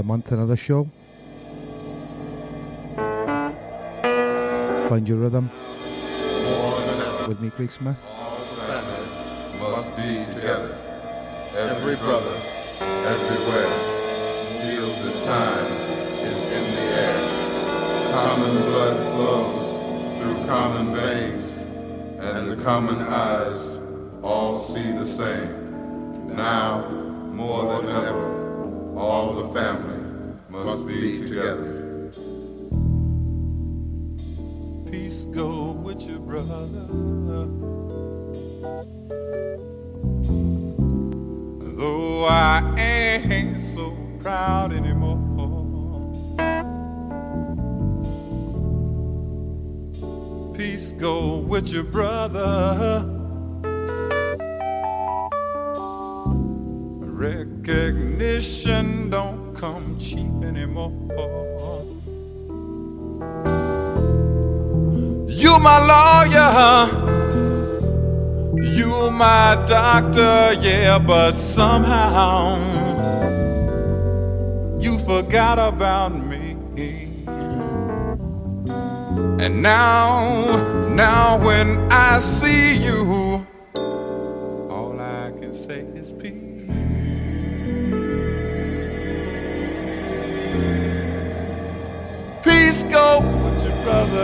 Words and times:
another 0.00 0.08
month, 0.08 0.32
another 0.32 0.56
show. 0.56 0.88
Find 4.88 5.06
your 5.06 5.18
rhythm 5.18 5.50
with 7.28 7.40
me, 7.40 7.50
Craig 7.50 7.70
Smith. 7.70 7.98
must 9.58 9.94
be 9.96 10.24
together. 10.32 10.74
Every 11.54 11.96
brother, 11.96 12.40
everywhere, 12.80 13.70
feels 14.62 14.96
that 15.04 15.24
time 15.26 15.72
is 16.26 16.38
in 16.50 16.74
the 16.74 16.80
air. 16.80 18.12
Common 18.12 18.56
blood 18.70 18.96
flows 19.14 20.18
through 20.18 20.46
common 20.46 20.94
veins, 20.96 21.58
and 22.20 22.50
the 22.50 22.56
common 22.64 23.02
eyes 23.02 23.80
all 24.22 24.58
see 24.58 24.92
the 24.92 25.06
same. 25.06 26.34
Now, 26.34 26.88
more 26.88 27.82
than 27.82 27.90
ever, 27.90 28.39
all 29.00 29.32
the 29.32 29.48
family 29.58 29.98
must 30.50 30.86
be 30.86 31.18
together. 31.26 32.10
Peace 34.90 35.24
go 35.30 35.72
with 35.72 36.02
your 36.02 36.18
brother. 36.18 36.66
Though 41.78 42.26
I 42.26 42.74
ain't 42.76 43.58
so 43.58 43.96
proud 44.20 44.74
anymore. 44.74 45.18
Peace 50.54 50.92
go 50.92 51.38
with 51.38 51.68
your 51.68 51.84
brother. 51.84 53.06
Recognition 57.20 58.79
anymore. 60.50 60.92
You 65.28 65.58
my 65.58 65.78
lawyer, 65.92 66.88
you 68.76 69.10
my 69.10 69.54
doctor, 69.66 70.54
yeah, 70.60 70.98
but 70.98 71.36
somehow 71.36 72.58
you 74.78 74.98
forgot 74.98 75.58
about 75.58 76.12
me. 76.14 76.56
And 79.42 79.62
now, 79.62 80.88
now 80.90 81.38
when 81.44 81.90
I 81.90 82.20
see 82.20 82.74
you, 82.74 83.19
Peace 94.10 94.18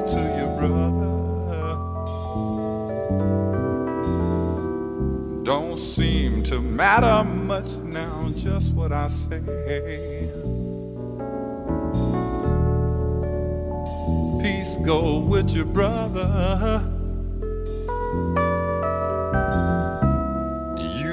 to 0.00 0.20
your 0.38 0.52
brother. 0.58 1.76
Don't 5.44 5.78
seem 5.78 6.42
to 6.44 6.60
matter 6.60 7.22
much 7.22 7.76
now, 7.76 8.28
just 8.34 8.74
what 8.74 8.90
I 8.92 9.06
say. 9.06 9.40
Peace 14.42 14.78
go 14.84 15.20
with 15.20 15.50
your 15.50 15.66
brother. 15.66 16.87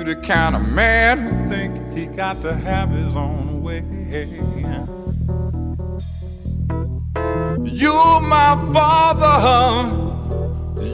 The 0.05 0.15
kind 0.17 0.55
of 0.55 0.71
man 0.71 1.17
who 1.17 1.49
think 1.49 1.97
he 1.97 2.05
got 2.05 2.39
to 2.43 2.53
have 2.53 2.91
his 2.91 3.15
own 3.15 3.63
way. 3.63 3.83
You 7.65 7.91
my 8.21 8.55
father, 8.71 9.89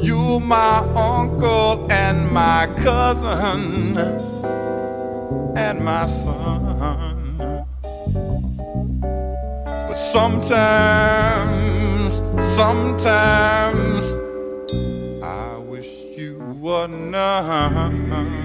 you 0.02 0.40
my 0.40 0.78
uncle 0.96 1.92
and 1.92 2.32
my 2.32 2.68
cousin 2.78 3.98
and 5.58 5.84
my 5.84 6.06
son. 6.06 7.66
But 9.88 9.96
sometimes, 9.96 10.54
sometimes 12.56 14.16
I 15.22 15.58
wish 15.58 15.90
you 16.18 16.38
were 16.62 16.88
none. 16.88 18.41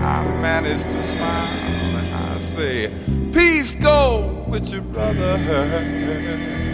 I 0.00 0.24
manage 0.40 0.82
to 0.82 1.02
smile 1.02 1.96
and 1.96 2.14
I 2.14 2.38
say, 2.38 2.90
Peace 3.32 3.74
go 3.76 4.44
with 4.48 4.68
your 4.70 4.82
brother. 4.82 6.66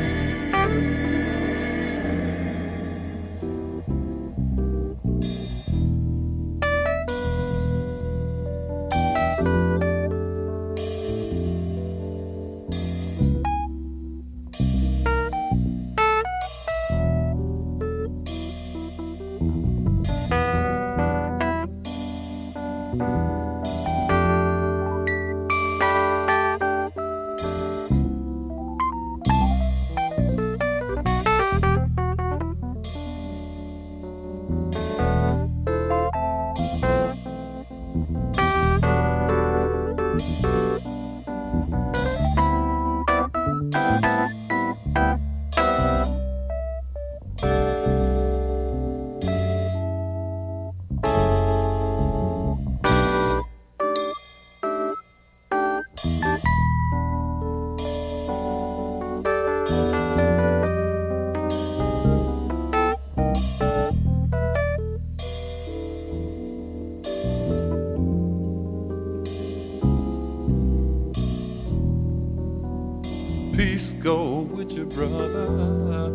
brother. 74.97 76.09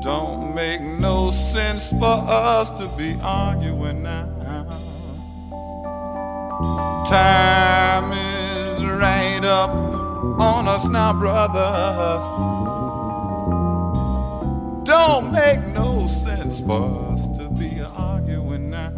Don't 0.00 0.54
make 0.54 0.80
no 0.80 1.32
sense 1.32 1.90
for 1.90 2.04
us 2.04 2.70
to 2.78 2.86
be 2.96 3.18
arguing 3.20 4.04
now. 4.04 4.28
Time 7.08 8.12
is 8.12 8.84
right 8.84 9.44
up 9.44 9.70
on 10.40 10.68
us 10.68 10.86
now, 10.86 11.12
brothers. 11.12 12.24
Don't 14.86 15.32
make 15.32 15.66
no 15.66 16.06
sense 16.06 16.60
for 16.60 17.12
us 17.12 17.26
to 17.38 17.48
be 17.58 17.80
arguing 17.80 18.70
now. 18.70 18.92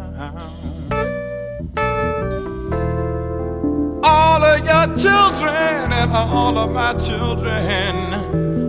All 4.03 4.43
of 4.43 4.65
your 4.65 4.87
children 4.97 5.86
and 5.97 6.11
all 6.13 6.59
of 6.59 6.71
my 6.71 6.93
children 6.93 8.13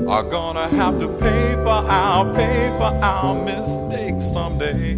are 0.08 0.22
gonna 0.22 0.66
have 0.68 0.98
to 0.98 1.08
pay 1.18 1.54
for 1.62 1.80
our 2.00 2.24
pay 2.34 2.70
for 2.78 2.92
our 3.04 3.34
mistakes 3.44 4.24
someday. 4.32 4.96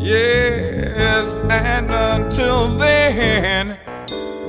Yes, 0.00 1.32
and 1.48 1.90
until 1.92 2.66
then, 2.76 3.78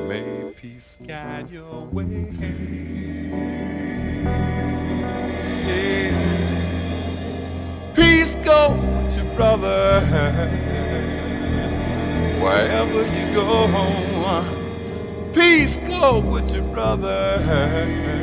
may 0.08 0.52
peace 0.60 0.98
guide 1.08 1.52
your 1.52 1.86
way. 1.92 2.34
Yeah. 5.68 6.12
Peace 7.94 8.36
go 8.38 8.74
with 8.74 9.16
your 9.16 9.30
brother 9.36 10.61
wherever 12.42 13.02
you 13.16 13.34
go. 13.34 13.62
Peace 15.34 15.78
go 15.88 16.20
with 16.20 16.54
you, 16.54 16.62
brother. 16.62 18.21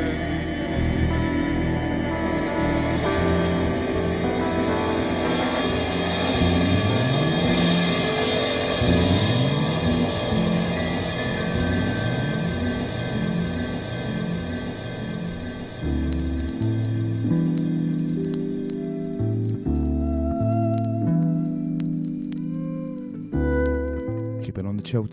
Tip. 24.88 25.04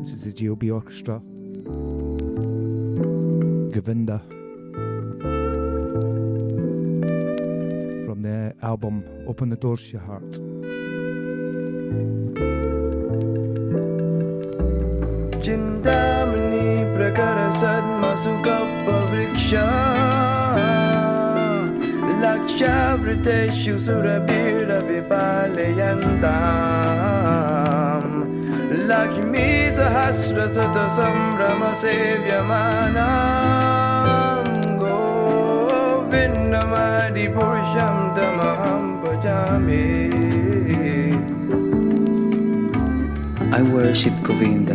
This 0.00 0.14
is 0.14 0.24
the 0.24 0.32
J.O.B. 0.34 0.68
Orchestra. 0.72 1.20
Govinda. 3.70 4.20
From 8.04 8.22
the 8.22 8.52
album 8.62 9.04
Open 9.28 9.48
the 9.48 9.54
Doors 9.54 9.84
to 9.84 9.92
Your 9.92 10.00
Heart. 10.00 10.51
Lakshmi 28.88 29.48
sahasra 29.76 30.46
sata 30.54 30.86
samrama 30.96 31.70
sevyamanam 31.82 33.08
Govindamadi 34.82 36.44
purusham 37.34 38.12
I 43.54 43.60
worship 43.62 44.14
Govinda, 44.22 44.74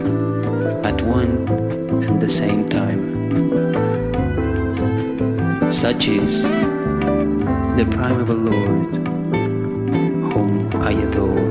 at 0.83 0.99
one 1.03 1.47
and 2.03 2.19
the 2.19 2.29
same 2.29 2.67
time. 2.67 3.01
Such 5.71 6.07
is 6.07 6.41
the 7.77 7.87
primeval 7.91 8.35
Lord 8.35 9.07
whom 10.33 10.81
I 10.81 10.93
adore. 10.93 11.48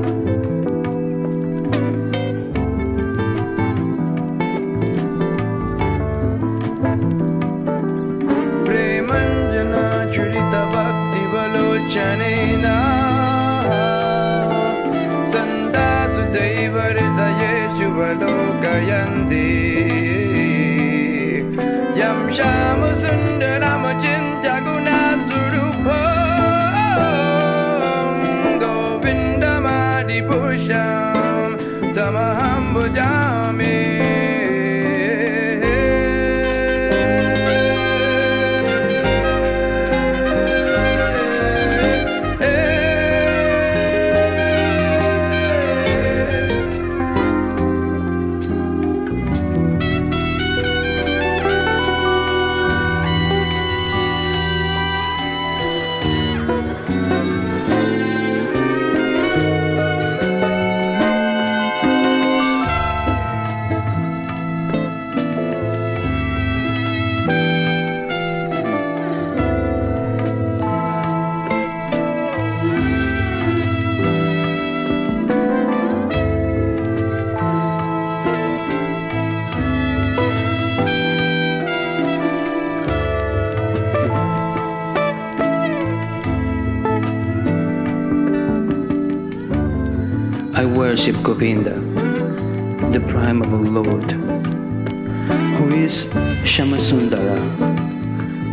The 91.39 93.01
primeval 93.07 93.59
Lord, 93.59 94.11
who 94.11 95.69
is 95.69 96.07
Shamasundara, 96.43 97.39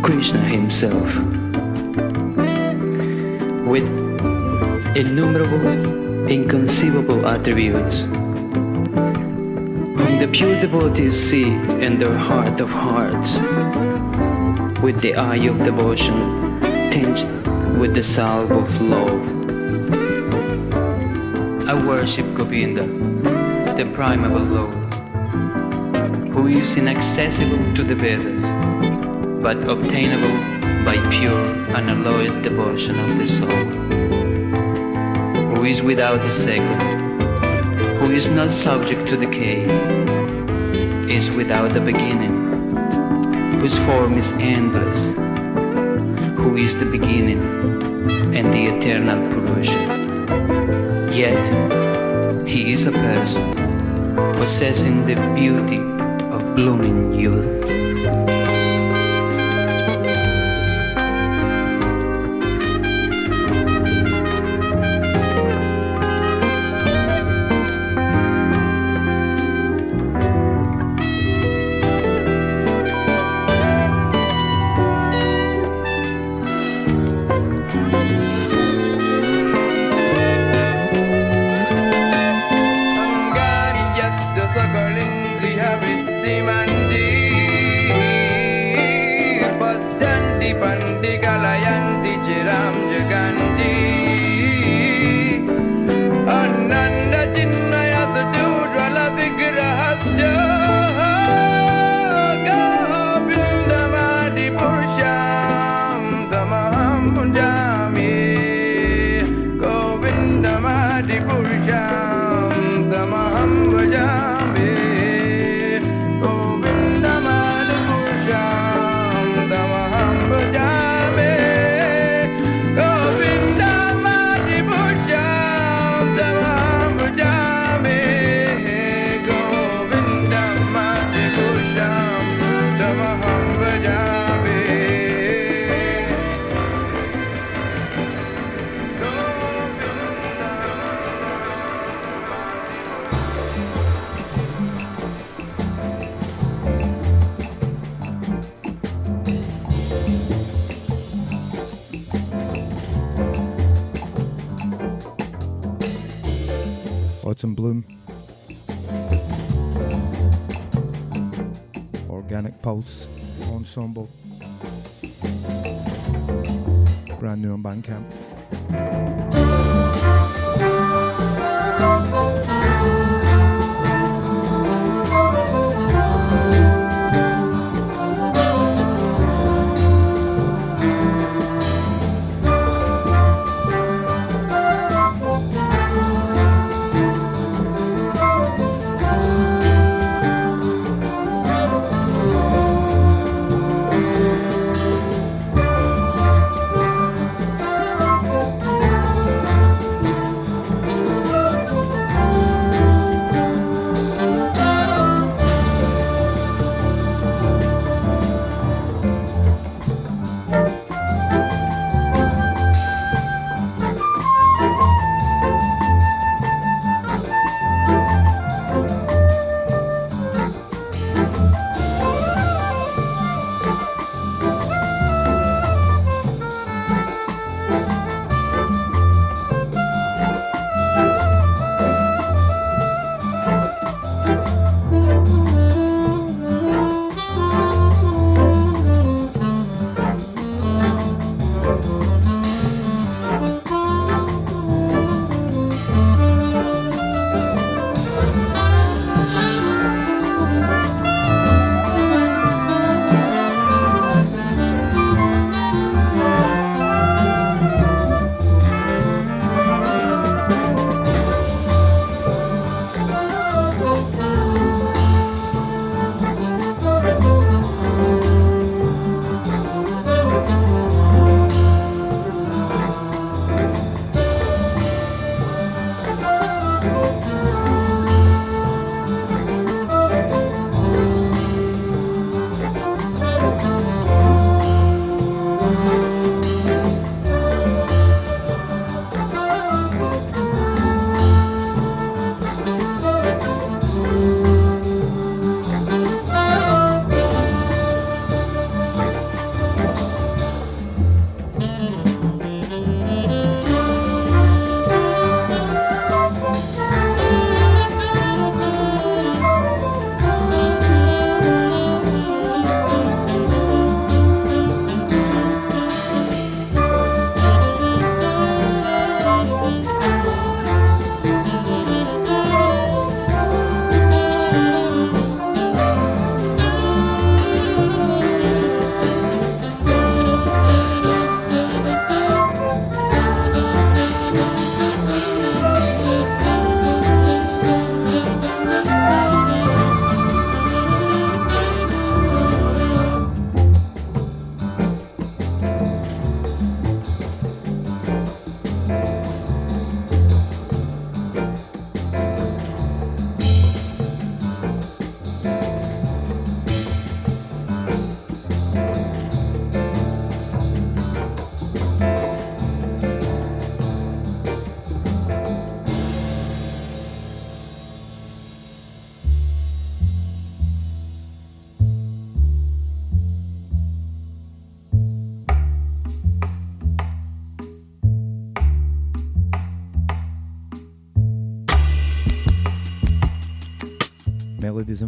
Krishna 0.01 0.39
himself, 0.39 1.17
with 3.67 3.85
innumerable, 4.95 6.29
inconceivable 6.29 7.27
attributes, 7.27 8.03
whom 8.03 10.19
the 10.21 10.29
pure 10.31 10.57
devotees 10.61 11.19
see 11.19 11.51
in 11.83 11.99
their 11.99 12.17
heart 12.17 12.61
of 12.61 12.69
hearts, 12.69 13.37
with 14.79 15.01
the 15.01 15.13
eye 15.15 15.45
of 15.47 15.57
devotion 15.57 16.15
tinged 16.89 17.27
with 17.77 17.93
the 17.93 18.03
salve 18.03 18.49
of 18.49 18.81
love. 18.81 19.35
I 21.67 21.73
worship 21.85 22.26
Govinda, 22.37 22.85
the 23.77 23.91
primeval 23.95 24.43
Lord, 24.43 24.93
who 26.35 26.45
is 26.45 26.77
inaccessible 26.77 27.73
to 27.73 27.83
the 27.83 27.95
Vedas, 27.95 28.43
but 29.41 29.57
obtainable 29.67 30.37
by 30.85 30.97
pure, 31.09 31.47
unalloyed 31.75 32.43
devotion 32.43 32.99
of 32.99 33.17
the 33.17 33.27
soul, 33.27 33.65
who 35.55 35.65
is 35.65 35.81
without 35.81 36.21
a 36.21 36.31
second, 36.31 36.79
who 38.01 38.11
is 38.11 38.27
not 38.27 38.51
subject 38.51 39.07
to 39.07 39.17
decay, 39.17 39.63
is 41.11 41.31
without 41.31 41.75
a 41.75 41.81
beginning, 41.81 42.35
whose 43.59 43.79
form 43.79 44.13
is 44.13 44.31
endless, 44.33 45.05
who 46.37 46.55
is 46.55 46.77
the 46.77 46.85
beginning 46.85 47.41
and 48.37 48.53
the 48.53 48.65
eternal 48.67 49.27
Purusha. 49.31 49.81
Yet, 51.11 51.66
is 52.77 52.85
a 52.85 52.91
person 52.91 53.55
possessing 54.35 55.03
the 55.07 55.15
beauty 55.33 55.79
of 56.31 56.55
blooming 56.55 57.11
youth. 57.11 57.86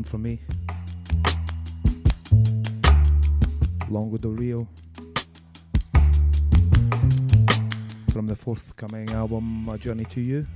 For 0.09 0.17
me. 0.17 0.41
Longo 3.91 4.17
do 4.17 4.29
Rio. 4.29 4.67
From 8.11 8.25
the 8.25 8.35
forthcoming 8.35 9.11
album 9.11 9.69
A 9.69 9.77
Journey 9.77 10.05
to 10.05 10.19
You. 10.19 10.47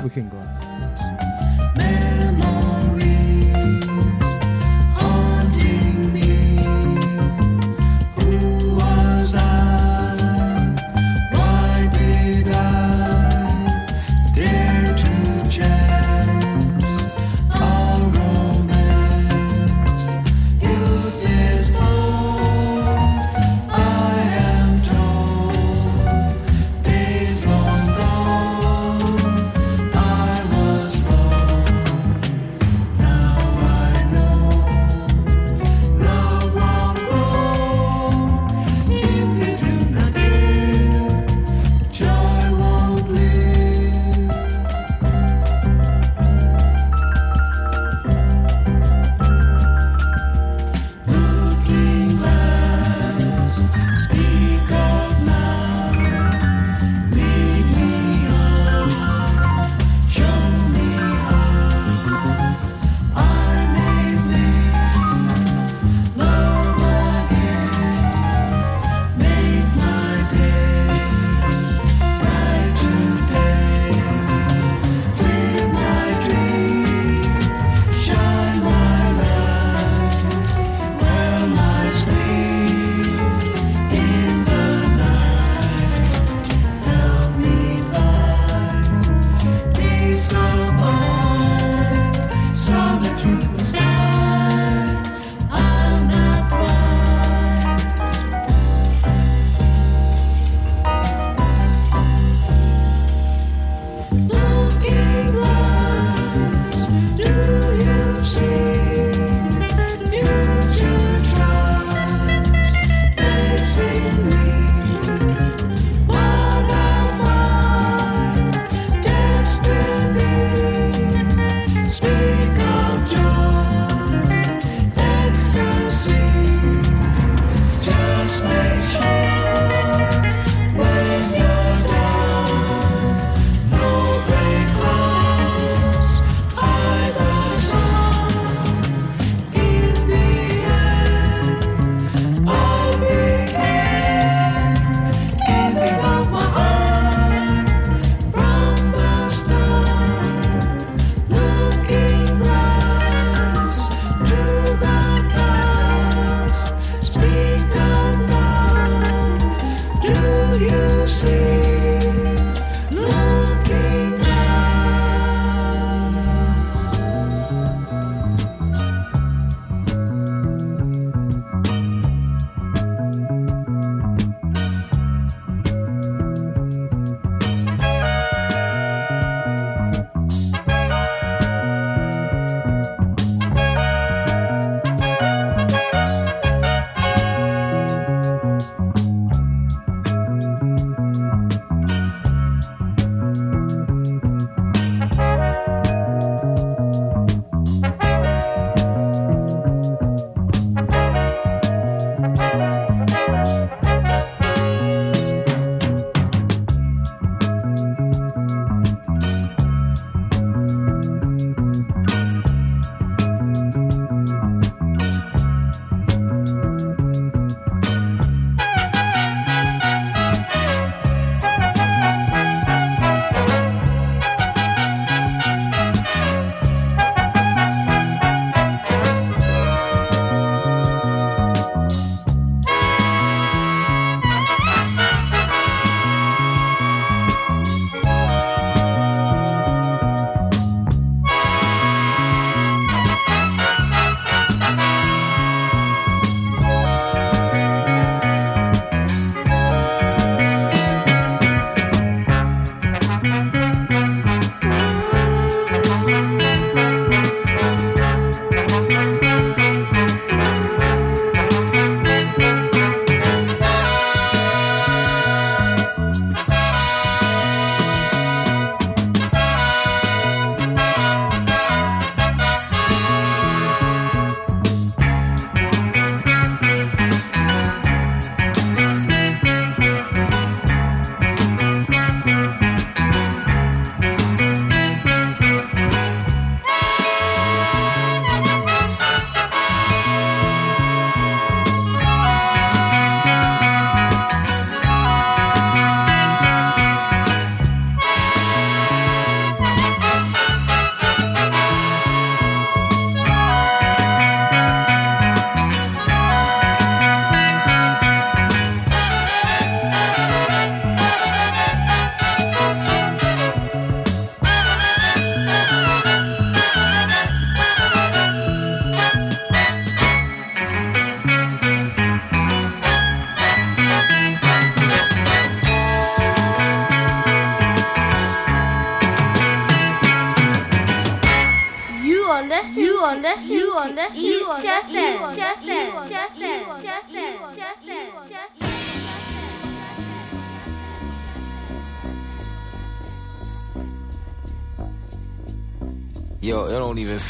looking 0.02 0.30
glass. 0.30 0.63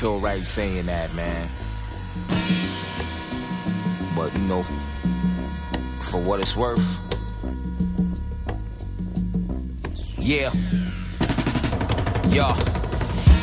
Don't 0.04 0.20
feel 0.20 0.20
right 0.20 0.46
saying 0.46 0.86
that, 0.88 1.14
man. 1.14 1.48
But 4.18 4.34
you 4.34 4.40
know, 4.40 4.64
for 6.02 6.20
what 6.20 6.42
it's 6.42 6.58
worth. 6.58 7.00
Yeah. 10.20 10.52
Yo. 12.28 12.52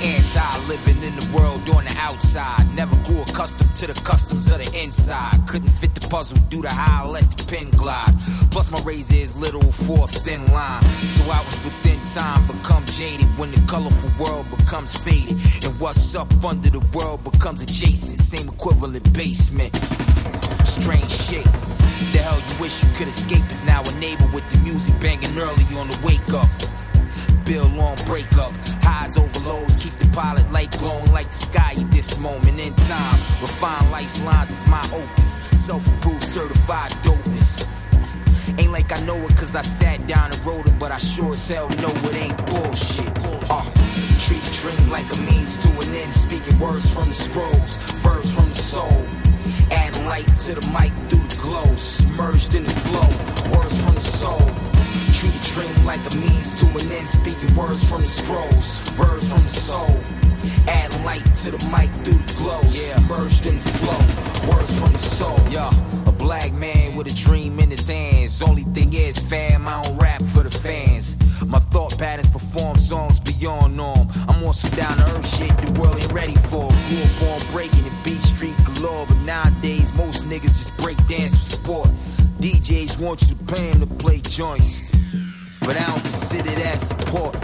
Anti 0.03 0.67
living 0.67 1.03
in 1.03 1.17
the 1.17 1.31
world 1.35 1.69
on 1.71 1.85
the 1.85 1.97
outside. 1.99 2.67
Never 2.75 3.00
grew 3.11 3.23
accustomed 3.23 3.75
to 3.75 3.87
the 3.87 3.95
customs 4.05 4.51
of 4.51 4.59
the 4.63 4.83
inside. 4.83 5.37
Couldn't 5.49 5.69
fit 5.69 5.95
the 5.95 6.07
puzzle 6.09 6.39
due 6.49 6.63
to 6.63 6.69
how 6.69 7.07
I 7.07 7.09
let 7.09 7.31
the 7.31 7.45
pen 7.47 7.71
glide. 7.71 8.15
Plus, 8.51 8.71
my 8.71 8.81
razor 8.85 9.17
is 9.17 9.39
literal 9.39 9.73
for 9.73 10.05
a 10.05 10.07
thin 10.07 10.41
line. 10.53 10.83
So 11.11 11.23
I 11.25 11.43
was 11.45 11.59
within 11.65 11.99
time, 12.05 12.47
become 12.47 12.85
jaded 12.87 13.27
when 13.39 13.51
the 13.51 13.61
colorful 13.67 14.11
world 14.23 14.47
becomes 14.57 14.97
faded. 14.97 15.37
And 15.65 15.79
what's 15.81 16.15
up 16.15 16.31
under 16.45 16.71
the 16.71 16.85
world 16.95 17.25
becomes 17.25 17.63
adjacent. 17.63 18.19
Same 18.19 18.49
equivalent 18.49 19.13
basement. 19.13 19.75
Strange 20.65 21.11
shit. 21.11 21.45
The 22.13 22.19
hell 22.23 22.39
you 22.39 22.63
wish 22.63 22.85
you 22.85 22.91
could 22.95 23.09
escape 23.09 23.47
is 23.51 23.65
now 23.65 23.83
a 23.83 23.93
neighbor 23.99 24.29
with 24.33 24.49
the 24.51 24.59
music 24.59 24.95
banging 25.01 25.37
early 25.39 25.67
on 25.75 25.89
the 25.89 25.99
wake 26.05 26.33
up. 26.33 26.51
Bill 27.45 27.67
on 27.81 27.97
breakup. 28.07 28.80
Highs 29.11 29.19
over 29.19 29.79
keep 29.79 29.97
the 29.99 30.09
pilot 30.15 30.51
light 30.53 30.71
glowing 30.79 31.13
like 31.13 31.27
the 31.29 31.37
sky 31.37 31.75
at 31.77 31.91
this 31.91 32.17
moment 32.19 32.61
in 32.61 32.73
time. 32.75 33.19
Refine 33.41 33.91
life's 33.91 34.23
lines 34.23 34.51
is 34.51 34.67
my 34.67 34.83
opus. 34.93 35.39
Self 35.59 35.85
approved, 35.95 36.23
certified 36.23 36.91
dopeness. 37.03 37.67
Ain't 38.59 38.71
like 38.71 38.93
I 38.97 39.05
know 39.05 39.17
it 39.17 39.37
cause 39.37 39.57
I 39.57 39.63
sat 39.63 40.07
down 40.07 40.27
and 40.27 40.47
wrote 40.47 40.67
it, 40.67 40.79
but 40.79 40.93
I 40.93 40.99
sure 40.99 41.33
as 41.33 41.49
hell 41.49 41.69
know 41.83 41.93
it 42.09 42.17
ain't 42.17 42.37
bullshit. 42.47 43.11
Uh, 43.51 43.65
treat 44.21 44.47
a 44.47 44.53
dream 44.61 44.91
like 44.91 45.11
a 45.17 45.21
means 45.23 45.59
to 45.59 45.71
an 45.71 45.95
end, 45.95 46.13
speaking 46.13 46.59
words 46.61 46.89
from 46.93 47.09
the 47.09 47.15
scrolls, 47.15 47.79
verbs 48.05 48.33
from 48.35 48.49
the 48.51 48.55
soul. 48.55 49.07
Add 49.73 49.97
light 50.05 50.29
to 50.47 50.55
the 50.55 50.67
mic 50.71 50.93
through 51.11 51.27
the 51.27 51.39
glow, 51.43 51.75
submerged 51.77 52.55
in 52.55 52.65
the 52.65 52.71
flow, 52.71 53.59
words 53.59 53.83
from 53.83 53.95
the 53.95 54.01
soul. 54.01 54.70
Treat 55.13 55.35
a 55.35 55.53
dream 55.53 55.87
like 55.87 56.01
a 56.01 56.17
means 56.17 56.59
to 56.61 56.67
an 56.67 56.93
end, 56.93 57.09
speaking 57.09 57.55
words 57.55 57.89
from 57.89 58.03
the 58.03 58.09
scrolls, 58.09 58.81
verbs 58.91 59.29
from 59.29 59.43
the 59.43 59.49
soul. 59.49 60.01
Add 60.69 61.05
light 61.05 61.25
to 61.43 61.51
the 61.51 61.61
mic 61.71 61.91
through 62.05 62.19
the 62.19 62.35
glow, 62.39 62.61
yeah. 62.71 62.99
merged 63.09 63.47
in 63.47 63.55
the 63.55 63.69
flow, 63.79 64.51
words 64.51 64.79
from 64.79 64.93
the 64.93 64.99
soul. 64.99 65.39
Yeah, 65.51 65.71
a 66.07 66.13
black 66.13 66.53
man 66.53 66.97
with 66.97 67.13
a 67.13 67.15
dream 67.15 67.59
in 67.59 67.71
his 67.71 67.89
hands. 67.89 68.41
Only 68.41 68.63
thing 68.63 68.93
is, 68.95 69.19
fam, 69.19 69.69
I 69.69 69.83
don't 69.83 69.99
rap 69.99 70.23
for 70.23 70.43
the 70.43 70.51
fans. 70.51 71.17
My 71.47 71.59
thought 71.59 71.99
patterns 71.99 72.29
perform 72.29 72.77
songs 72.79 73.19
beyond 73.21 73.77
norm. 73.77 74.09
I'm 74.29 74.45
on 74.45 74.53
some 74.55 74.71
down 74.77 74.97
to 74.99 75.05
earth 75.17 75.29
shit 75.29 75.57
the 75.59 75.73
world 75.81 75.97
ain't 75.97 76.13
ready 76.13 76.37
for. 76.37 76.67
Up 76.67 77.23
on 77.23 77.53
breaking 77.53 77.85
the 77.85 77.93
beat 78.05 78.30
street 78.41 78.57
galore, 78.65 79.05
but 79.07 79.19
nowadays 79.19 79.93
most 79.93 80.27
niggas 80.27 80.57
just 80.57 80.75
break 80.79 80.97
dance 81.09 81.37
for 81.37 81.57
sport. 81.61 81.89
DJs 82.41 82.99
want 82.99 83.21
you 83.21 83.35
to 83.35 83.45
pay 83.53 83.71
them 83.71 83.81
to 83.81 83.95
play 83.97 84.19
joints. 84.21 84.81
But 85.61 85.77
I 85.77 85.85
don't 85.85 86.01
consider 86.01 86.51
that 86.65 86.81
support. 86.81 87.35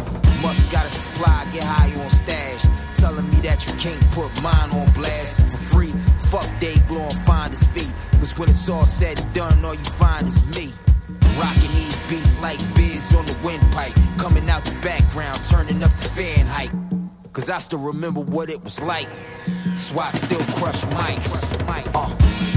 Must 0.41 0.73
got 0.73 0.87
a 0.87 0.89
supply, 0.89 1.47
get 1.53 1.65
high 1.65 1.93
on 2.03 2.09
stash. 2.09 2.65
Telling 2.95 3.29
me 3.29 3.37
that 3.45 3.67
you 3.67 3.75
can't 3.77 4.01
put 4.13 4.31
mine 4.43 4.71
on 4.71 4.91
blast 4.95 5.37
for 5.37 5.59
free. 5.75 5.93
Fuck 6.33 6.49
day 6.61 6.77
glow 6.89 7.03
and 7.03 7.21
find 7.29 7.53
his 7.53 7.65
feet. 7.65 7.93
Cause 8.13 8.39
when 8.39 8.49
it's 8.49 8.67
all 8.71 8.87
said 8.87 9.21
and 9.21 9.35
done, 9.35 9.63
all 9.67 9.75
you 9.75 9.85
find 9.85 10.27
is 10.27 10.41
me. 10.57 10.73
Rocking 11.37 11.75
these 11.77 12.01
beats 12.09 12.41
like 12.41 12.59
biz 12.75 13.15
on 13.15 13.27
the 13.27 13.37
windpipe. 13.45 13.93
Coming 14.17 14.49
out 14.49 14.65
the 14.65 14.75
background, 14.81 15.45
turning 15.45 15.83
up 15.83 15.93
the 15.93 16.09
fan 16.09 16.47
height. 16.47 16.86
Cause 17.37 17.51
I 17.51 17.59
still 17.59 17.81
remember 17.81 18.22
what 18.22 18.49
it 18.49 18.64
was 18.64 18.81
like. 18.81 19.07
So 19.77 19.99
I 19.99 20.09
still 20.09 20.40
crush 20.57 20.87
mics. 20.87 21.53
Uh, 21.94 22.09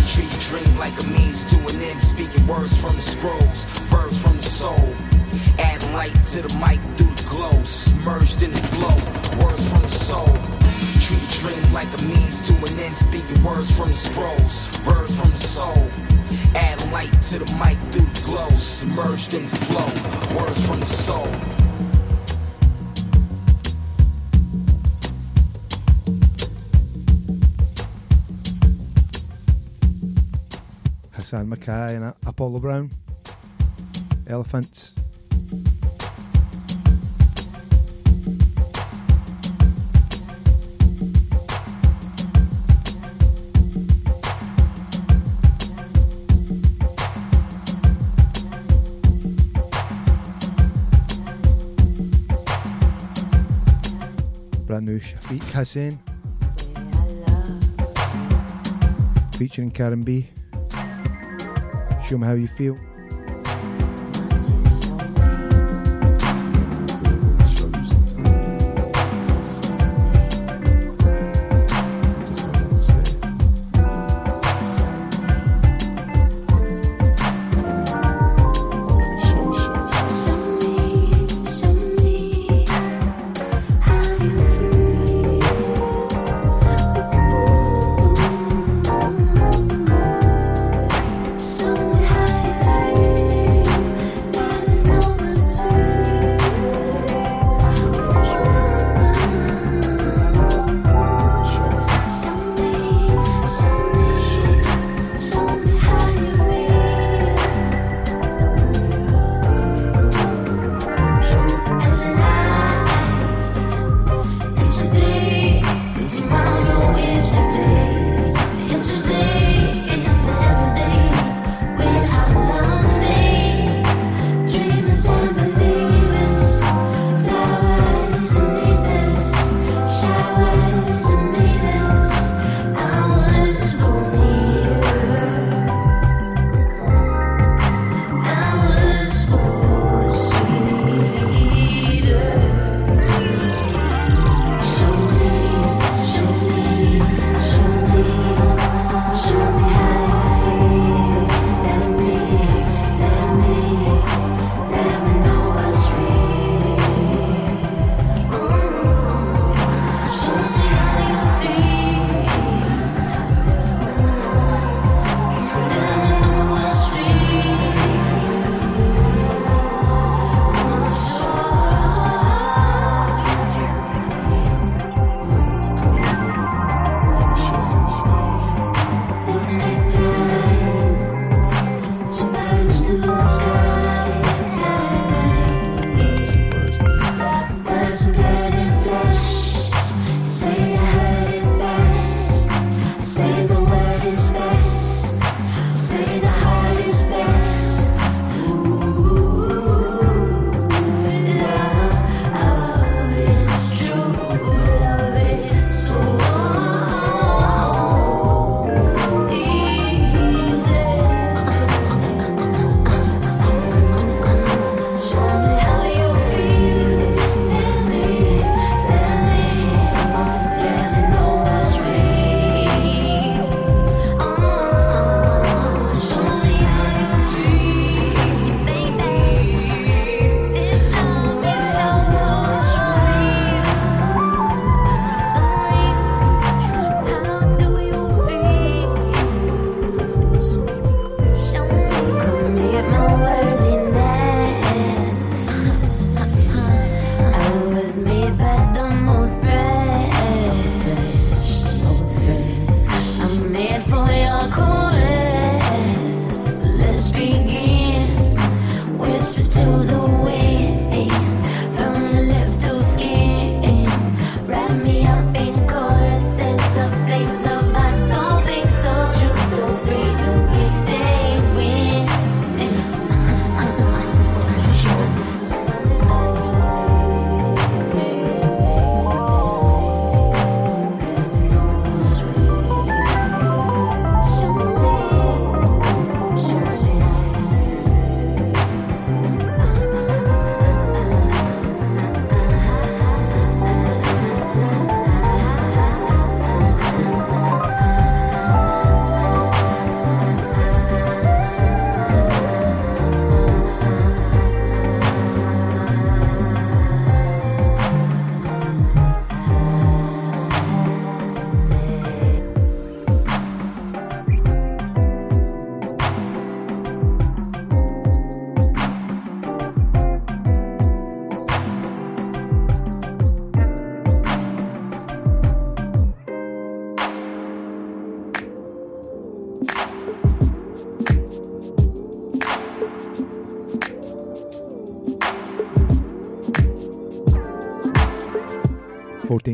treat 0.07 0.33
a 0.33 0.39
dream 0.39 0.77
like 0.77 0.95
a 1.03 1.07
means 1.09 1.43
to 1.51 1.57
an 1.75 1.83
end. 1.83 1.99
Speaking 1.99 2.47
words 2.47 2.79
from 2.79 2.95
the 2.95 3.01
scrolls, 3.01 3.65
verbs 3.91 4.23
from 4.23 4.37
the 4.37 4.43
soul. 4.43 4.95
Add 5.59 5.83
light 5.91 6.15
to 6.31 6.43
the 6.43 6.57
mic 6.63 6.79
through 6.95 7.13
the 7.13 7.27
glow. 7.27 7.61
Submerged 7.65 8.41
in 8.41 8.51
the 8.51 8.61
flow, 8.71 8.95
words 9.43 9.69
from 9.69 9.81
the 9.81 9.89
soul. 9.89 10.31
Treat 11.01 11.27
a 11.27 11.41
dream 11.41 11.73
like 11.73 11.91
a 11.99 12.05
means 12.05 12.47
to 12.47 12.55
an 12.55 12.79
end. 12.79 12.95
Speaking 12.95 13.43
words 13.43 13.77
from 13.77 13.89
the 13.89 13.95
scrolls, 13.95 14.67
verbs 14.87 15.19
from 15.19 15.31
the 15.31 15.35
soul. 15.35 15.91
Add 16.55 16.89
light 16.93 17.11
to 17.23 17.39
the 17.39 17.51
mic 17.59 17.77
through 17.91 18.07
the 18.07 18.21
glow. 18.23 18.47
Submerged 18.55 19.33
in 19.33 19.43
the 19.43 19.57
flow, 19.67 20.39
words 20.39 20.65
from 20.65 20.79
the 20.79 20.85
soul. 20.85 21.27
Hassan 31.29 31.47
MacKay 31.47 31.95
and 31.95 32.11
Apollo 32.25 32.57
Brown. 32.57 32.89
Elephants. 34.25 34.93
Brand 54.65 54.87
new 54.87 54.99
Shafiq 54.99 55.41
Husayn. 55.51 55.95
Featuring 59.35 59.69
Karen 59.69 60.01
B. 60.01 60.27
Show 62.09 62.17
me 62.17 62.25
how 62.25 62.33
you 62.33 62.47
feel. 62.47 62.88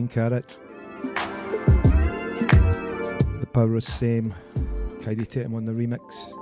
carat. 0.03 0.59
The 3.39 3.47
power 3.53 3.77
is 3.77 3.85
same. 3.85 4.33
Kaidi 4.99 5.25
Tatham 5.25 5.55
on 5.55 5.63
the 5.65 5.71
remix. 5.71 6.34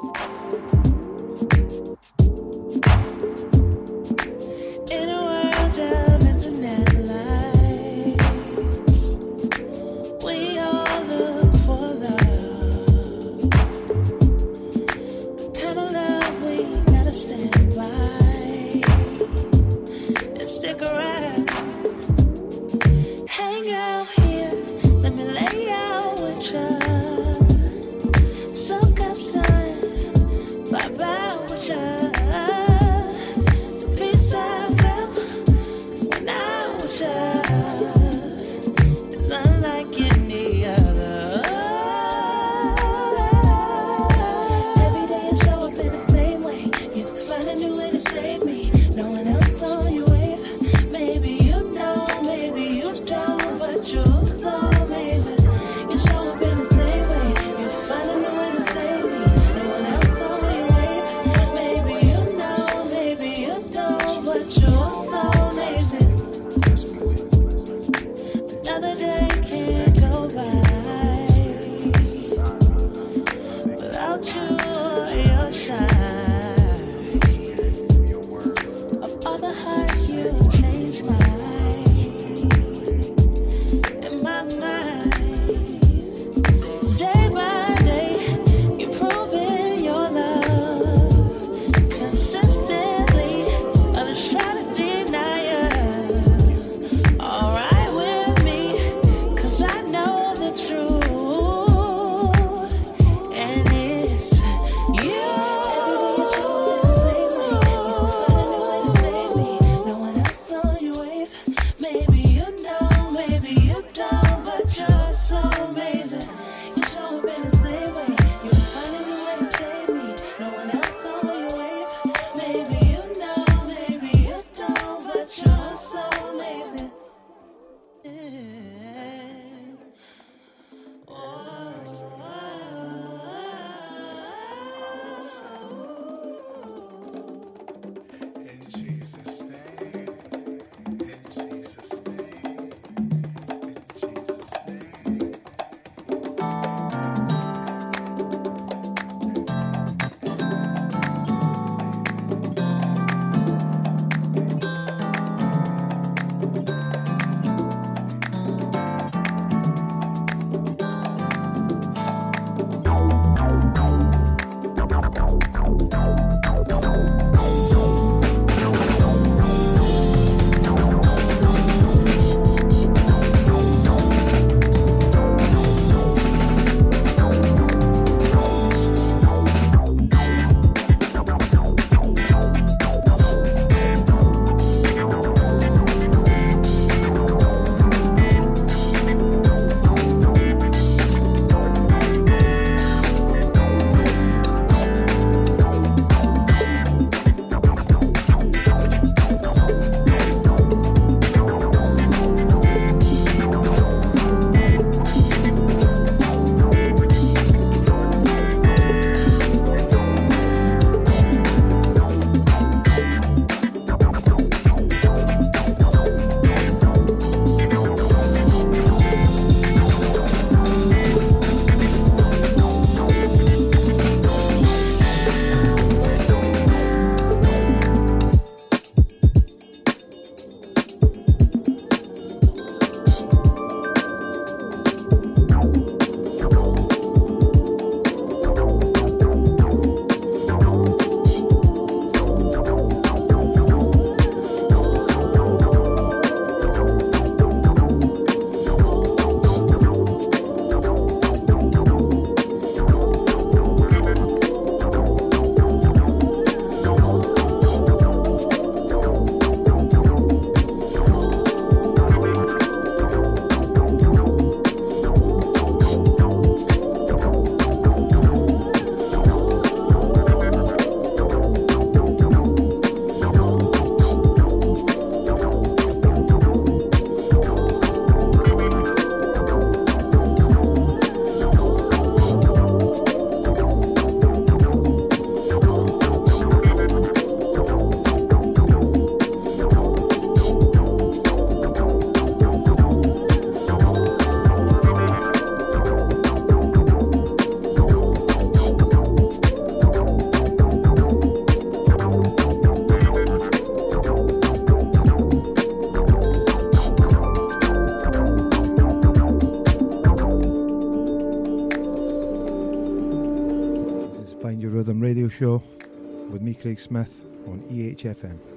With 315.44 316.42
me, 316.42 316.54
Craig 316.54 316.80
Smith, 316.80 317.12
on 317.48 317.60
EHFM. 317.70 318.53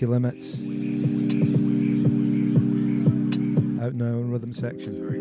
City 0.00 0.12
Limits. 0.12 0.54
Out 3.82 3.94
now 3.94 4.06
in 4.06 4.30
rhythm 4.30 4.54
section. 4.54 5.19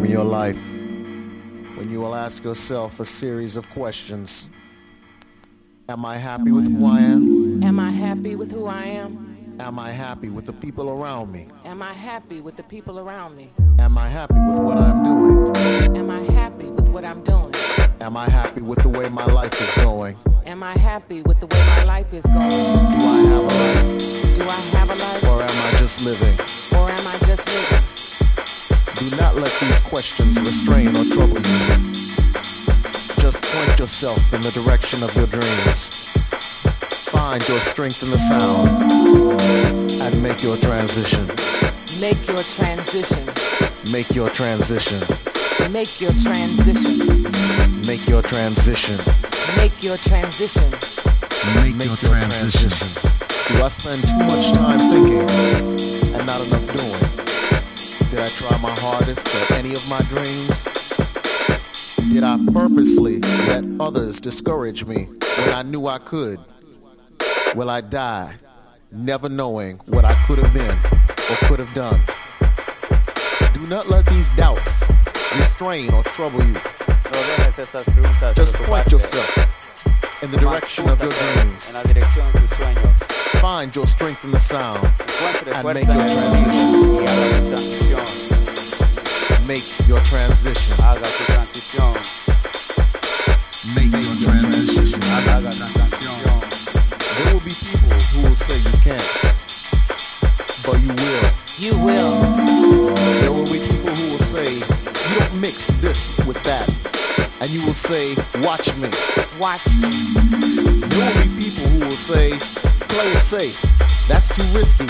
Time 0.00 0.06
in 0.06 0.12
your 0.12 0.24
life 0.24 0.56
when 1.76 1.90
you 1.90 2.00
will 2.00 2.14
ask 2.14 2.42
yourself 2.42 3.00
a 3.00 3.04
series 3.04 3.56
of 3.56 3.68
questions. 3.70 4.48
Am 5.88 6.04
I 6.04 6.16
happy 6.16 6.52
with 6.52 6.68
who 6.68 6.86
I 6.86 7.00
am? 7.00 7.62
Am 7.62 7.78
I 7.78 7.90
happy 7.90 8.36
with 8.36 8.50
who 8.50 8.66
I 8.66 8.84
am? 8.84 9.56
Am 9.58 9.78
I 9.78 9.90
happy 9.90 10.30
with 10.30 10.46
the 10.46 10.52
people 10.52 10.88
around 10.88 11.30
me? 11.32 11.48
Am 11.64 11.82
I 11.82 11.92
happy 11.92 12.40
with 12.40 12.56
the 12.56 12.62
people 12.62 12.98
around 12.98 13.36
me? 13.36 13.52
Am 13.78 13.98
I 13.98 14.08
happy 14.08 14.40
with 14.48 14.60
what 14.60 14.78
I'm 14.78 15.02
doing? 15.02 15.96
Am 15.96 16.10
I 16.10 16.22
happy 16.32 16.66
with 16.66 16.88
what 16.88 17.04
I'm 17.04 17.22
doing? 17.22 17.52
Am 18.00 18.16
I 18.16 18.28
happy 18.28 18.62
with 18.62 18.82
the 18.82 18.88
way 18.88 19.08
my 19.10 19.26
life 19.26 19.60
is 19.60 19.84
going? 19.84 20.16
Am 20.46 20.62
I 20.62 20.78
happy 20.78 21.20
with 21.22 21.40
the 21.40 21.46
way 21.46 21.60
my 21.76 21.84
life 21.84 22.12
is 22.14 22.24
going? 22.24 22.48
Do 22.48 23.06
I 23.16 23.20
have 23.32 23.44
a 23.44 23.54
life? 23.62 24.36
Do 24.38 24.44
I 24.48 24.60
have 24.76 24.90
a 24.90 24.94
life? 24.94 25.24
Or 25.24 25.42
am 25.42 25.74
I 25.74 25.78
just 25.78 26.02
living? 26.02 26.49
Do 29.00 29.16
not 29.16 29.34
let 29.34 29.50
these 29.60 29.80
questions 29.80 30.38
restrain 30.40 30.88
or 30.88 31.04
trouble 31.04 31.40
you. 31.40 31.58
Just 33.16 33.40
point 33.40 33.78
yourself 33.78 34.34
in 34.34 34.42
the 34.42 34.50
direction 34.50 35.02
of 35.02 35.16
your 35.16 35.26
dreams. 35.26 35.88
Find 37.08 37.42
your 37.48 37.60
strength 37.60 38.02
in 38.02 38.10
the 38.10 38.18
sound 38.18 38.68
and 40.02 40.22
make 40.22 40.42
your 40.42 40.58
transition. 40.58 41.26
Make 41.98 42.28
your 42.28 42.42
transition. 42.42 43.24
Make 43.90 44.10
your 44.14 44.28
transition. 44.28 45.00
Make 45.72 45.98
your 45.98 46.12
transition. 46.12 46.98
Make 47.86 48.06
your 48.06 48.20
transition. 48.20 48.98
Make 49.56 49.82
your 49.82 49.96
transition. 49.96 50.70
Make, 51.56 51.86
your 51.86 51.96
transition. 51.96 52.68
Do 53.48 53.64
I 53.64 53.68
spend 53.70 54.02
too 54.06 54.18
much 54.28 54.52
time 54.52 54.78
thinking 54.78 56.14
and 56.14 56.26
not 56.26 56.46
enough 56.46 56.76
doing? 56.76 57.09
Did 58.10 58.18
I 58.18 58.28
try 58.28 58.58
my 58.58 58.74
hardest 58.80 59.26
for 59.28 59.54
any 59.54 59.72
of 59.72 59.88
my 59.88 60.00
dreams? 60.02 60.64
Did 62.12 62.24
I 62.24 62.38
purposely 62.52 63.18
let 63.20 63.64
others 63.78 64.20
discourage 64.20 64.84
me 64.84 65.04
when 65.04 65.54
I 65.54 65.62
knew 65.62 65.86
I 65.86 65.98
could? 65.98 66.40
will 67.54 67.70
I 67.70 67.80
die, 67.80 68.34
never 68.92 69.28
knowing 69.28 69.78
what 69.86 70.04
I 70.04 70.14
could 70.26 70.38
have 70.38 70.52
been 70.52 70.70
or 70.70 71.36
could 71.48 71.58
have 71.58 71.72
done. 71.74 72.00
Do 73.54 73.66
not 73.66 73.88
let 73.88 74.06
these 74.06 74.28
doubts 74.30 74.82
restrain 75.36 75.92
or 75.92 76.02
trouble 76.04 76.44
you. 76.44 76.54
Just 78.34 78.54
point 78.54 78.92
yourself 78.92 80.22
in 80.22 80.30
the 80.30 80.38
direction 80.38 80.88
of 80.88 81.00
your 81.00 81.10
dreams. 81.10 81.72
Find 83.40 83.74
your 83.74 83.86
strength 83.86 84.24
in 84.24 84.30
the 84.32 84.40
sound 84.40 84.88
and 85.46 85.66
make 85.66 85.86
your 85.86 86.06
transition. 86.06 87.99
Make 89.50 89.88
your 89.88 89.98
transition. 90.02 90.76
Haga 90.76 91.02
tu 91.02 91.24
transición. 91.24 91.92
Make 93.74 93.90
your 93.90 94.14
transition. 94.22 95.00
Haga 95.02 95.50
tu 95.50 95.58
transición. 95.58 96.14
There 97.16 97.34
will 97.34 97.40
be 97.40 97.50
people 97.50 97.90
who 97.90 98.28
will 98.28 98.36
say 98.36 98.58
you 98.62 98.78
can't, 98.78 99.10
but 100.62 100.78
you 100.78 100.94
will. 100.94 101.26
You 101.58 101.74
will. 101.84 102.14
There 103.22 103.32
will 103.32 103.50
be 103.50 103.58
people 103.58 103.90
who 103.90 104.12
will 104.12 104.24
say 104.30 104.54
you 104.54 105.18
don't 105.18 105.40
mix 105.40 105.66
this 105.82 106.16
with 106.24 106.40
that, 106.44 106.68
and 107.40 107.50
you 107.50 107.66
will 107.66 107.74
say, 107.74 108.14
"Watch 108.46 108.72
me." 108.76 108.88
Watch 109.40 109.64
There 109.66 111.06
will 111.10 111.22
be 111.26 111.42
people 111.42 111.66
who 111.74 111.86
will 111.86 112.02
say, 112.06 112.38
"Play 112.86 113.10
it 113.18 113.24
safe. 113.24 113.58
That's 114.06 114.28
too 114.28 114.46
risky," 114.54 114.86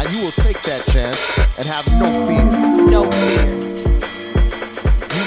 and 0.00 0.08
you 0.16 0.24
will 0.24 0.36
take 0.40 0.62
that 0.62 0.82
chance 0.86 1.20
and 1.58 1.66
have 1.68 1.86
no 2.00 2.08
fear. 2.26 2.44
No 2.88 3.10
fear. 3.10 3.65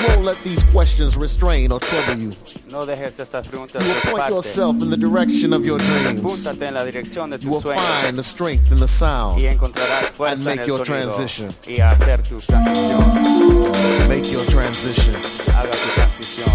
Won't 0.07 0.23
let 0.23 0.41
these 0.43 0.63
questions 0.71 1.17
restrain 1.17 1.71
or 1.71 1.79
trouble 1.79 2.19
you. 2.21 2.31
No 2.71 2.85
dejes 2.85 3.19
estas 3.19 3.47
preguntas 3.47 3.83
You 3.83 3.89
will 3.93 4.01
point 4.17 4.29
yourself 4.29 4.81
in 4.81 4.89
the 4.89 4.97
direction 4.97 5.51
of 5.53 5.65
your 5.65 5.77
dreams. 5.79 6.21
Púntate 6.21 6.67
en 6.67 6.73
la 6.73 6.83
dirección 6.85 7.29
de 7.29 7.37
You 7.37 7.49
will 7.51 7.61
sueños. 7.61 7.81
find 8.03 8.17
the 8.17 8.23
strength 8.23 8.71
in 8.71 8.79
the 8.79 8.87
sound 8.87 9.39
y 9.41 9.45
encontrarás 9.47 10.05
and 10.05 10.15
fuerza 10.15 10.39
en 10.39 10.45
make 10.45 10.61
el 10.61 10.67
your 10.67 10.85
sonido 10.85 11.15
transition. 11.15 11.49
y 11.67 11.79
hacer 11.81 12.21
tu 12.23 12.39
transición. 12.39 14.07
Make 14.07 14.31
your 14.31 14.45
transition. 14.45 15.15
Haga 15.53 15.71
tu 15.71 15.89
transición. 15.95 16.51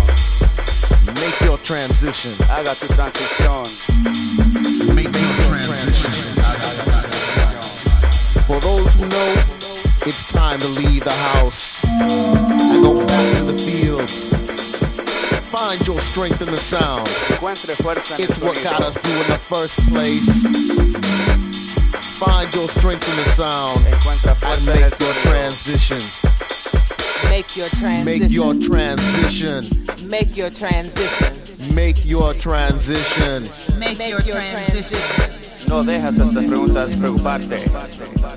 Make 1.14 1.44
your 1.44 1.58
transition. 1.58 2.32
Haga 2.48 2.74
tu 2.74 2.86
transición. 2.86 3.66
Make 4.94 5.12
your 5.12 5.34
transition. 5.48 6.12
For 8.46 8.60
those 8.60 8.94
who 8.94 9.06
know, 9.08 9.34
it's 10.06 10.30
time 10.32 10.60
to 10.60 10.68
leave 10.68 11.02
the 11.04 11.10
house 11.12 11.73
and 12.00 12.82
go 12.82 13.06
back 13.06 13.36
to 13.38 13.44
the 13.44 13.58
field. 13.58 14.08
Find 15.50 15.86
your 15.86 16.00
strength 16.00 16.42
in 16.42 16.50
the 16.50 16.56
sound. 16.56 17.06
Encuentre 17.30 17.74
fuerza 17.76 18.14
en 18.14 18.20
el 18.20 18.30
It's 18.30 18.40
what 18.40 18.54
got 18.62 18.80
us 18.80 18.96
through 18.98 19.20
in 19.22 19.28
the 19.28 19.38
first 19.38 19.76
place. 19.88 20.28
Find 22.18 22.54
your 22.54 22.68
strength 22.68 23.08
in 23.08 23.16
the 23.16 23.30
sound 23.34 23.86
and 23.86 23.94
fuerza 24.02 24.34
en 24.34 24.68
el 24.68 24.80
make 24.80 24.98
your 24.98 25.14
transition. 25.22 26.02
Make 27.30 27.56
your 27.56 27.68
transition. 27.68 28.04
Make 28.04 28.30
your 28.30 28.54
transition. 28.54 29.64
Make 30.08 30.36
your 30.36 30.50
transition. 30.50 31.74
Make 31.74 32.04
your 32.04 32.34
transition. 32.34 33.48
Make 33.78 33.98
your 33.98 34.20
transition. 34.20 35.44
No 35.68 35.82
dejas 35.82 36.18
estas 36.18 36.44
preguntas 36.44 36.94
preocuparte. 36.96 37.64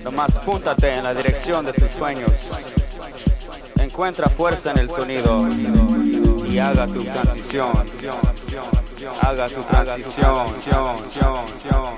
Nomás 0.03 0.39
púntate 0.39 0.93
en 0.93 1.03
la 1.03 1.13
dirección 1.13 1.65
de 1.65 1.73
tus 1.73 1.89
sueños. 1.91 2.31
Encuentra 3.97 4.29
fuerza 4.29 4.69
en 4.69 4.77
el 4.77 4.89
sonido 4.91 5.49
y 6.47 6.59
haga 6.59 6.85
tu 6.85 7.03
transición. 7.03 7.71
Haga 9.23 9.49
tu 9.49 9.63
transición. 9.63 10.37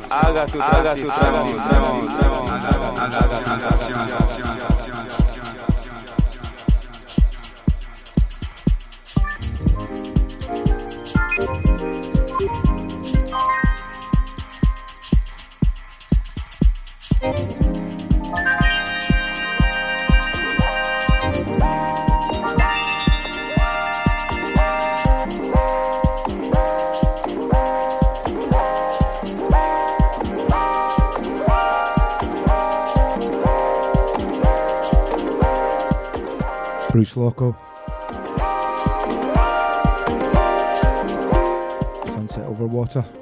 Haga 0.09 0.45
tu 0.45 0.57
transición. 0.59 1.49
Bruce 36.99 37.15
Loko. 37.15 37.55
Sunset 42.05 42.45
over 42.45 42.65
water. 42.65 43.18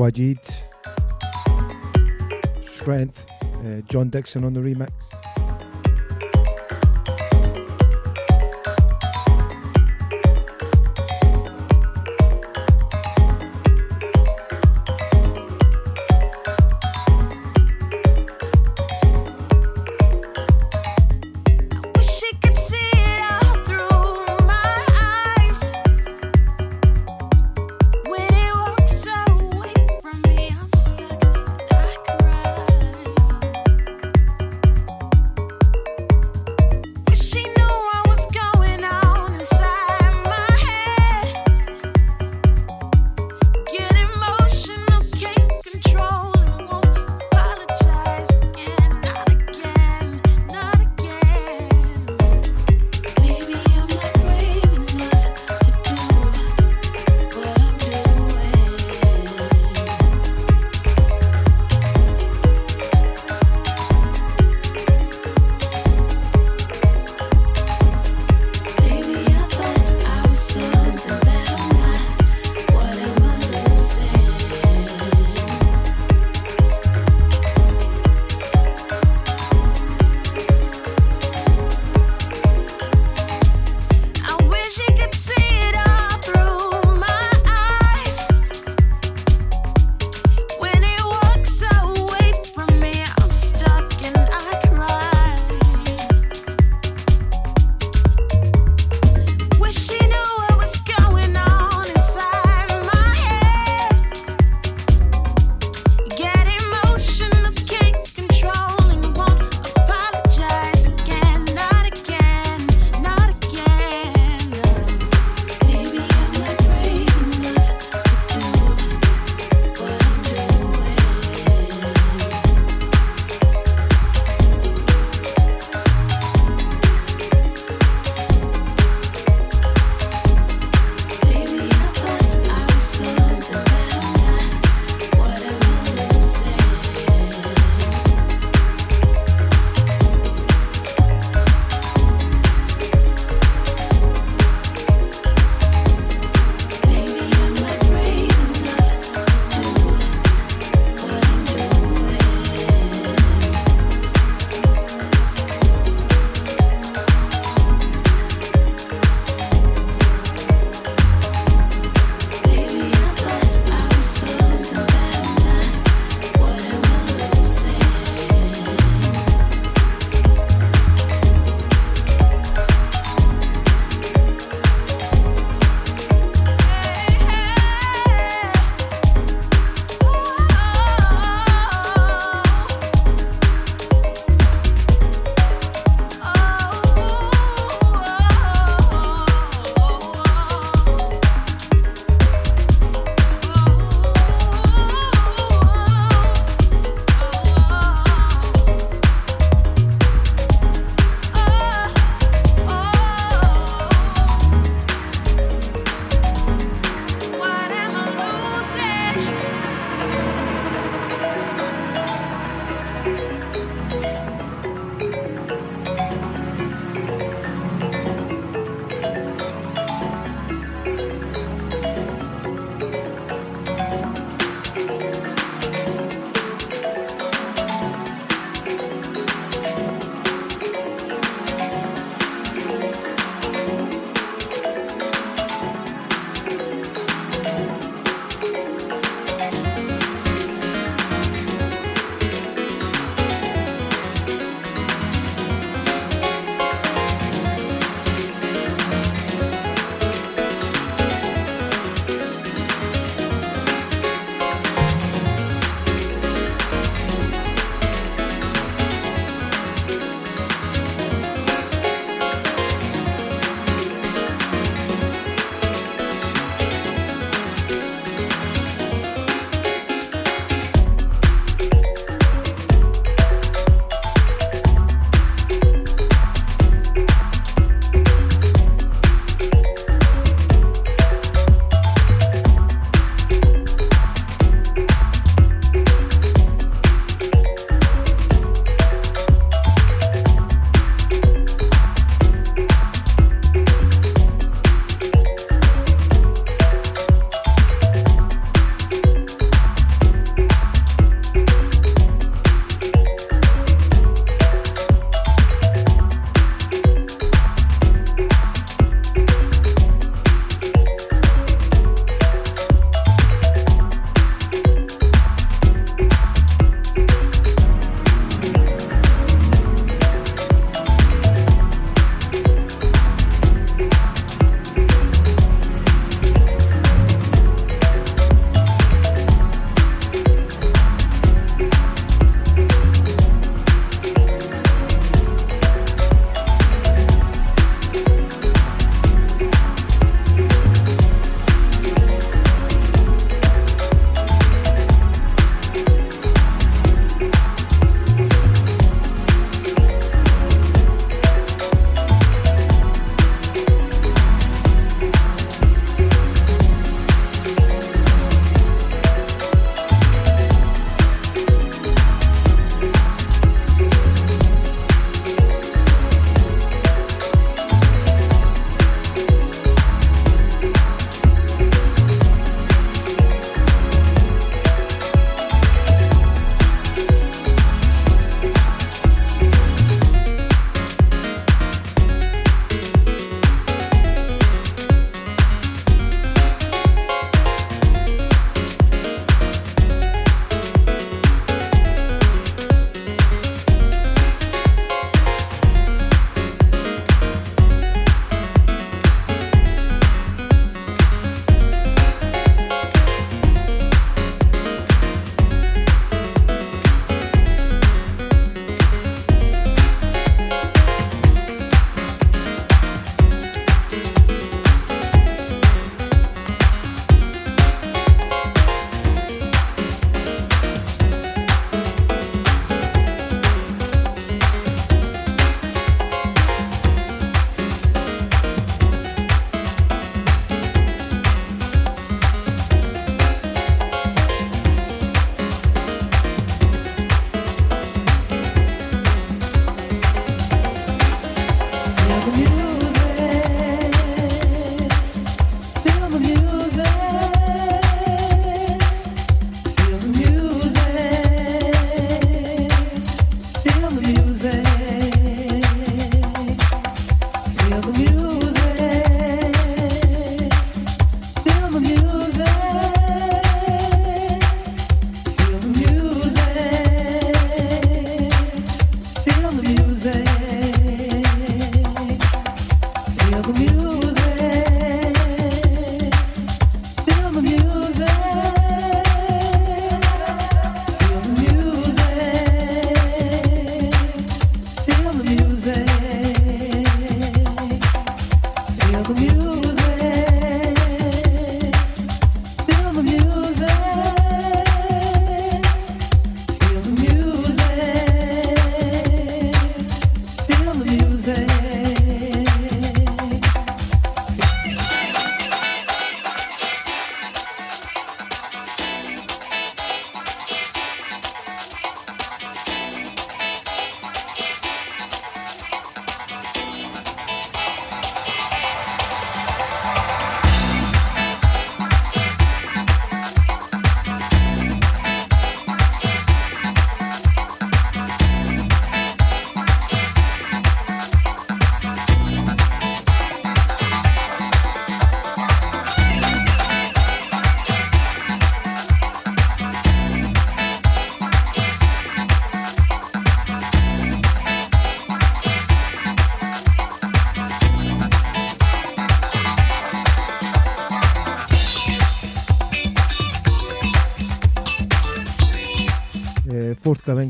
Waajed, 0.00 0.62
Strength, 2.74 3.26
uh, 3.42 3.82
Jon 3.82 4.08
Dixon 4.08 4.44
on 4.44 4.54
the 4.54 4.60
remix. 4.60 4.88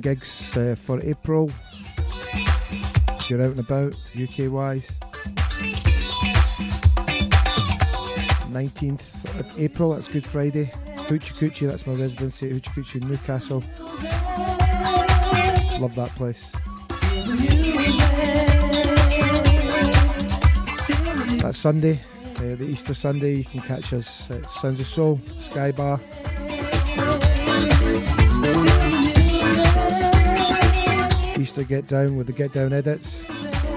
Gigs 0.00 0.56
uh, 0.56 0.74
for 0.78 1.00
April. 1.02 1.50
If 2.32 3.30
you're 3.30 3.42
out 3.42 3.50
and 3.50 3.60
about, 3.60 3.94
UK 4.14 4.50
wise. 4.50 4.90
19th 8.50 9.38
of 9.38 9.60
April, 9.60 9.94
that's 9.94 10.08
Good 10.08 10.24
Friday. 10.24 10.72
Hoochie 11.08 11.34
Coochie, 11.34 11.66
that's 11.66 11.86
my 11.86 11.94
residency 11.94 12.50
at 12.50 12.56
Hoochie 12.56 12.74
Coochie 12.74 13.02
in 13.02 13.08
Newcastle. 13.08 13.62
Love 15.80 15.94
that 15.94 16.10
place. 16.16 16.50
That's 21.40 21.58
Sunday, 21.58 22.00
uh, 22.36 22.56
the 22.56 22.64
Easter 22.64 22.94
Sunday. 22.94 23.36
You 23.36 23.44
can 23.44 23.60
catch 23.60 23.92
us 23.92 24.30
at 24.30 24.48
Sounds 24.50 24.80
of 24.80 24.86
Soul, 24.86 25.20
Sky 25.40 25.72
Bar. 25.72 26.00
Easter 31.50 31.64
Get 31.64 31.88
Down 31.88 32.16
with 32.16 32.28
the 32.28 32.32
Get 32.32 32.52
Down 32.52 32.72
edits, 32.72 33.28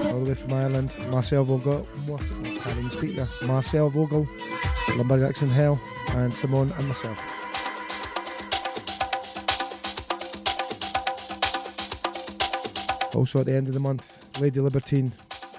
all 0.04 0.20
the 0.20 0.26
way 0.26 0.34
from 0.36 0.52
Ireland. 0.52 0.94
Marcel 1.08 1.42
Vogel, 1.42 1.80
what? 2.06 2.22
I 2.22 2.70
even 2.70 2.88
speak 2.88 3.16
there. 3.16 3.26
Marcel 3.46 3.90
Vogel, 3.90 4.28
Lumberjacks 4.96 5.42
in 5.42 5.48
Hell, 5.48 5.80
and 6.10 6.32
Simone 6.32 6.72
and 6.78 6.86
myself. 6.86 7.18
Also 13.12 13.40
at 13.40 13.46
the 13.46 13.54
end 13.54 13.66
of 13.66 13.74
the 13.74 13.80
month, 13.80 14.40
Lady 14.40 14.60
Libertine, 14.60 15.10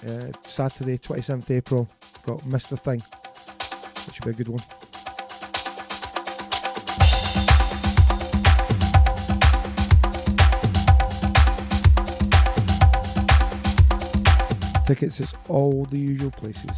uh, 0.08 0.32
Saturday, 0.46 0.98
27th 0.98 1.52
April, 1.52 1.90
got 2.26 2.40
Mr. 2.44 2.80
Thing, 2.80 3.04
which 4.06 4.16
should 4.16 4.24
be 4.24 4.32
a 4.32 4.34
good 4.34 4.48
one. 4.48 4.85
Tickets, 14.86 15.20
it's 15.20 15.34
all 15.49 15.86
the 15.86 15.98
usual 15.98 16.30
places. 16.30 16.70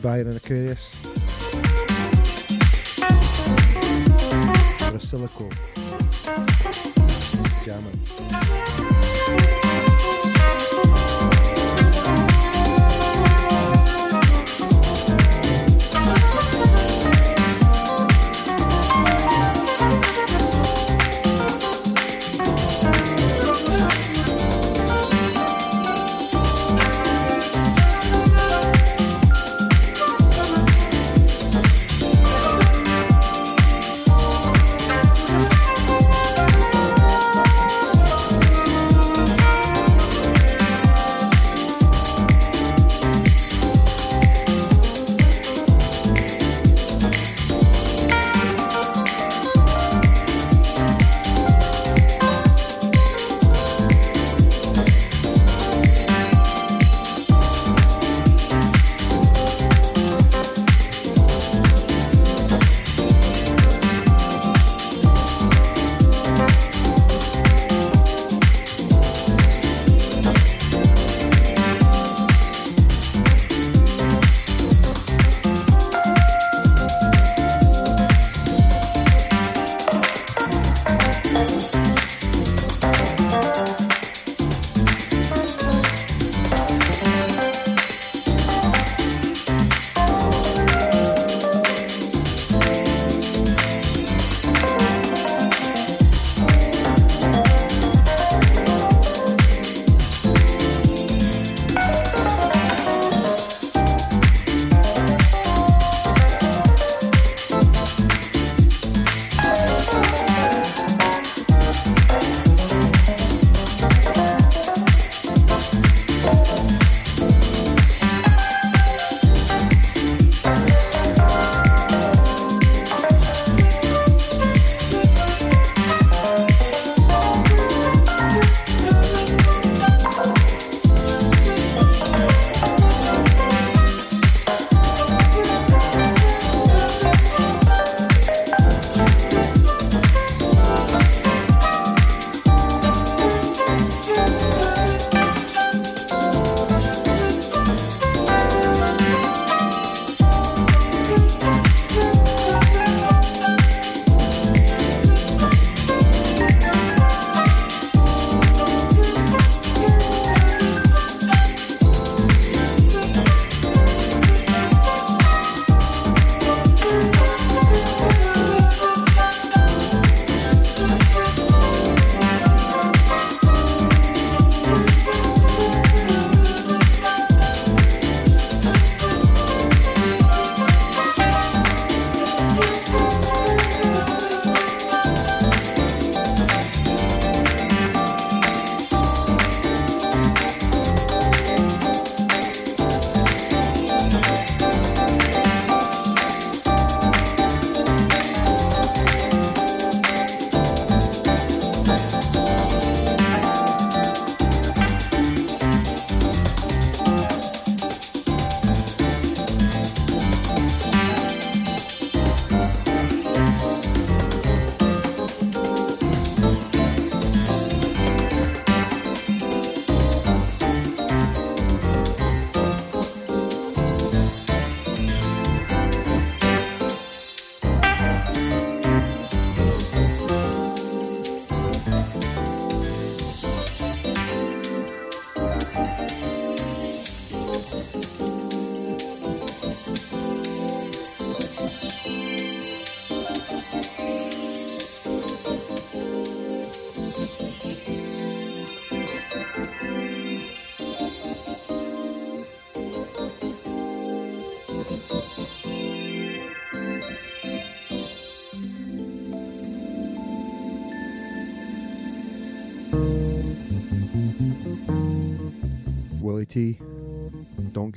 Brand 0.00 0.26
new 0.26 0.38
Byron 0.38 0.68
and 0.70 0.97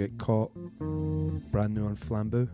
Get 0.01 0.17
Caught, 0.17 0.51
brand 1.51 1.75
new 1.75 1.85
on 1.85 1.95
Flambeau. 1.95 2.47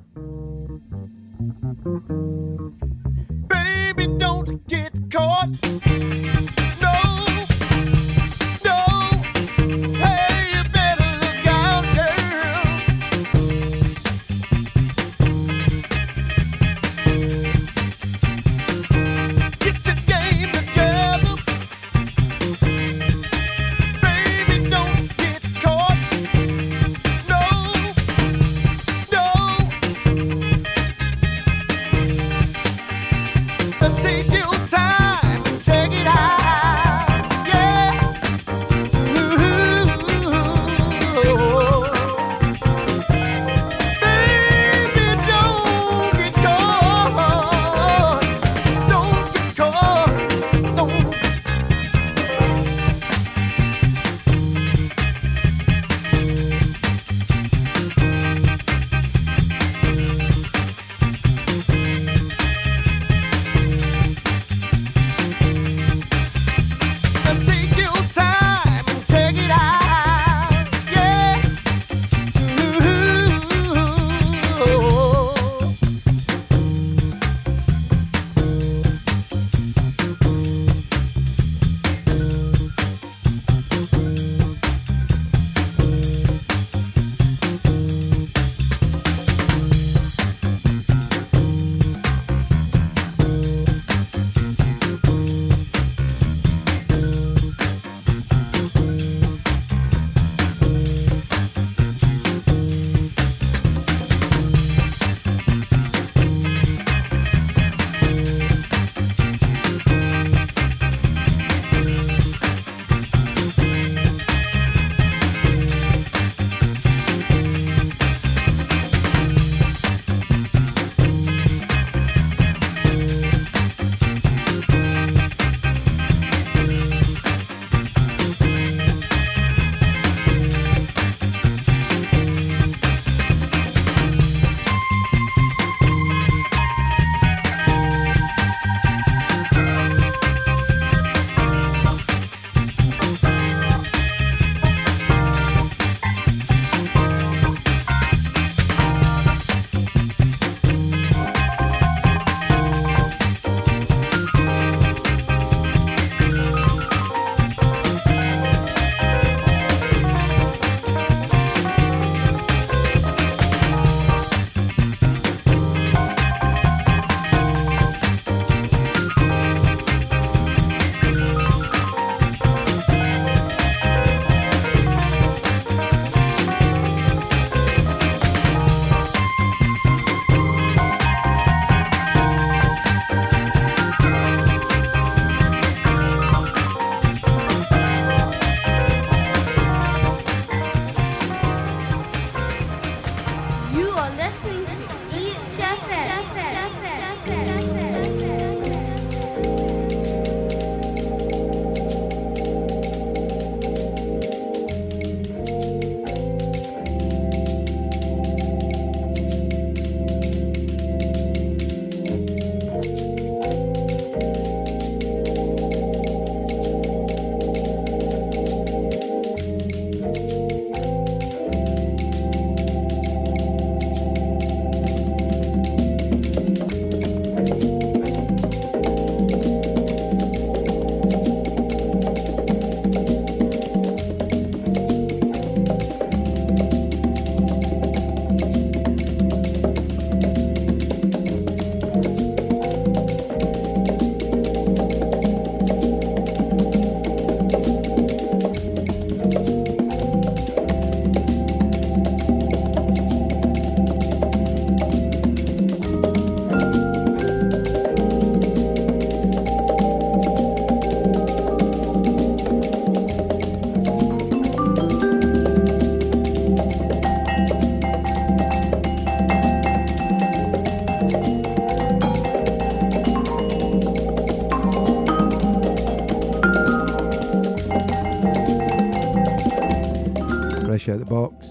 Shout 280.88 281.00
the 281.00 281.06
Box, 281.06 281.48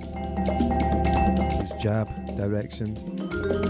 his 1.60 1.82
JAB, 1.82 2.08
directions. 2.38 3.65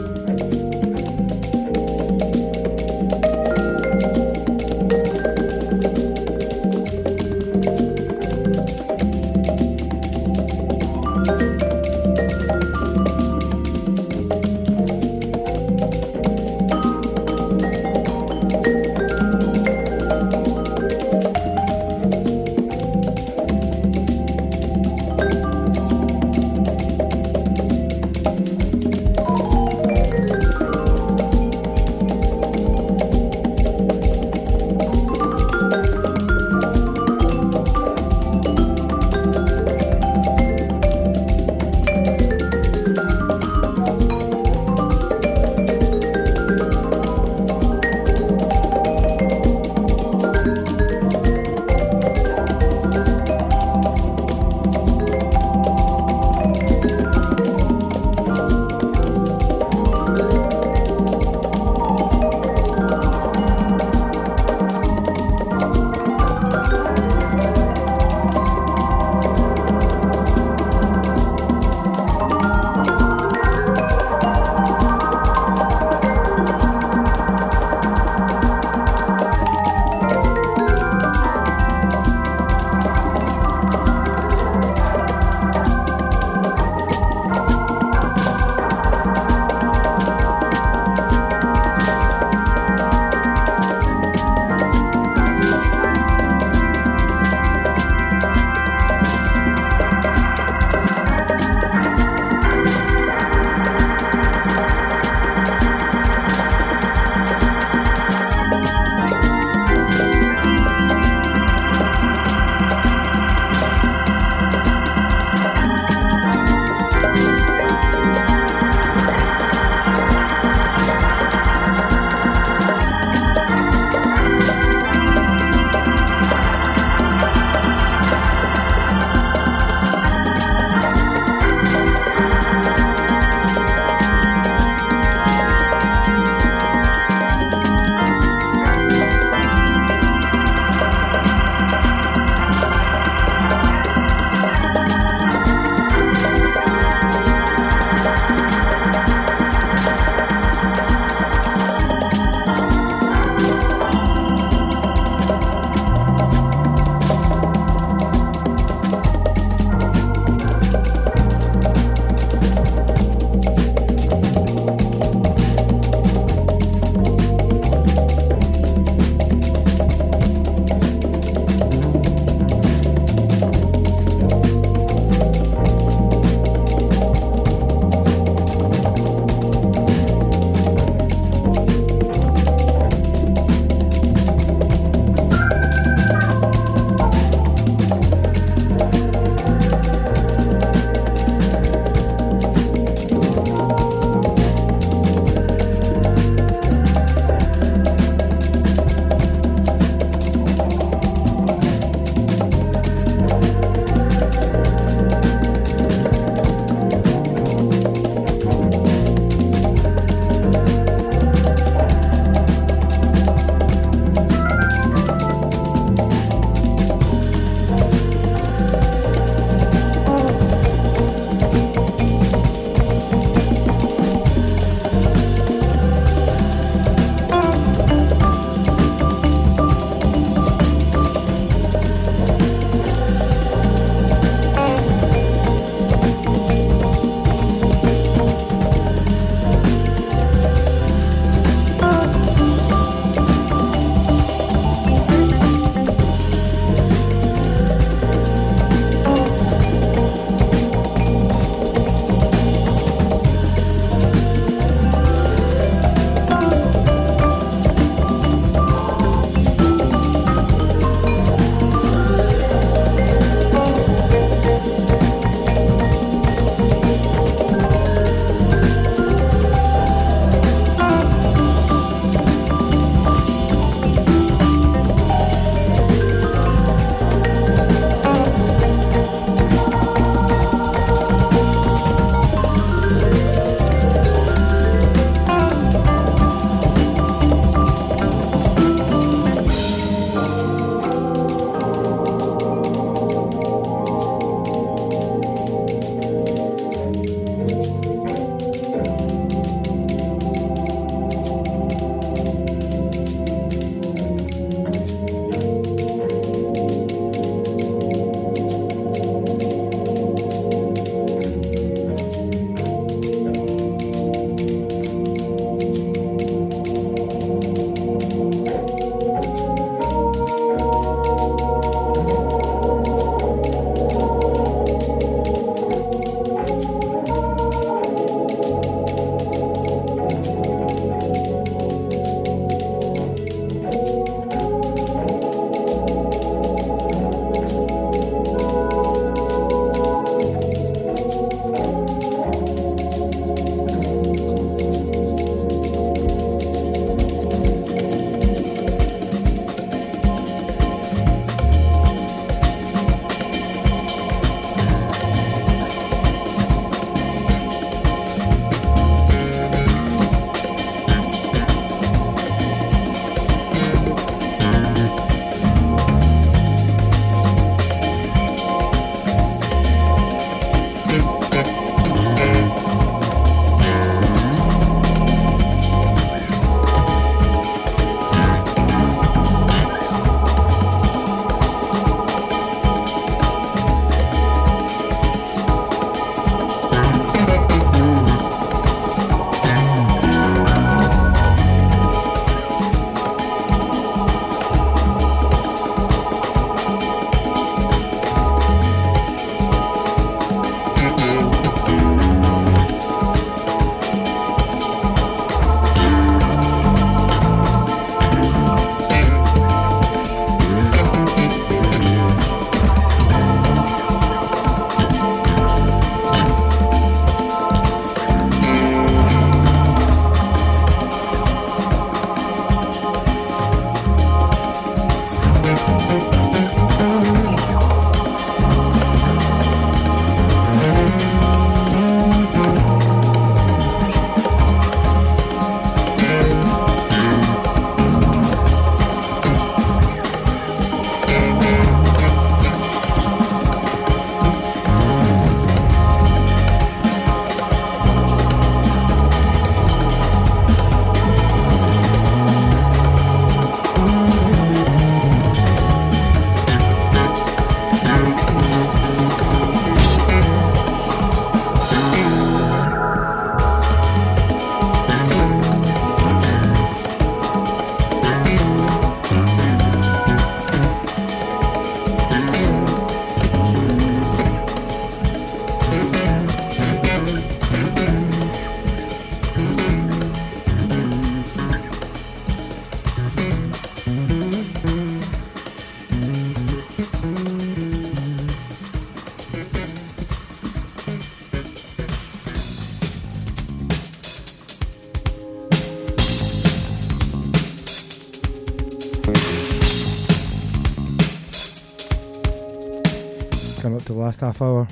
The 503.87 503.93
last 503.93 504.19
half 504.19 504.43
hour. 504.43 504.67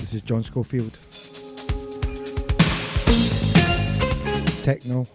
This 0.00 0.14
is 0.14 0.22
John 0.22 0.42
Scofield. 0.42 0.96
Techno. 4.64 5.06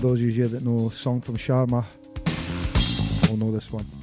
Those 0.00 0.20
of 0.20 0.20
you 0.20 0.30
that 0.46 0.62
know 0.62 0.90
Song 0.90 1.20
from 1.20 1.36
Sharma 1.36 1.84
will 3.28 3.36
know 3.36 3.50
this 3.50 3.72
one. 3.72 3.95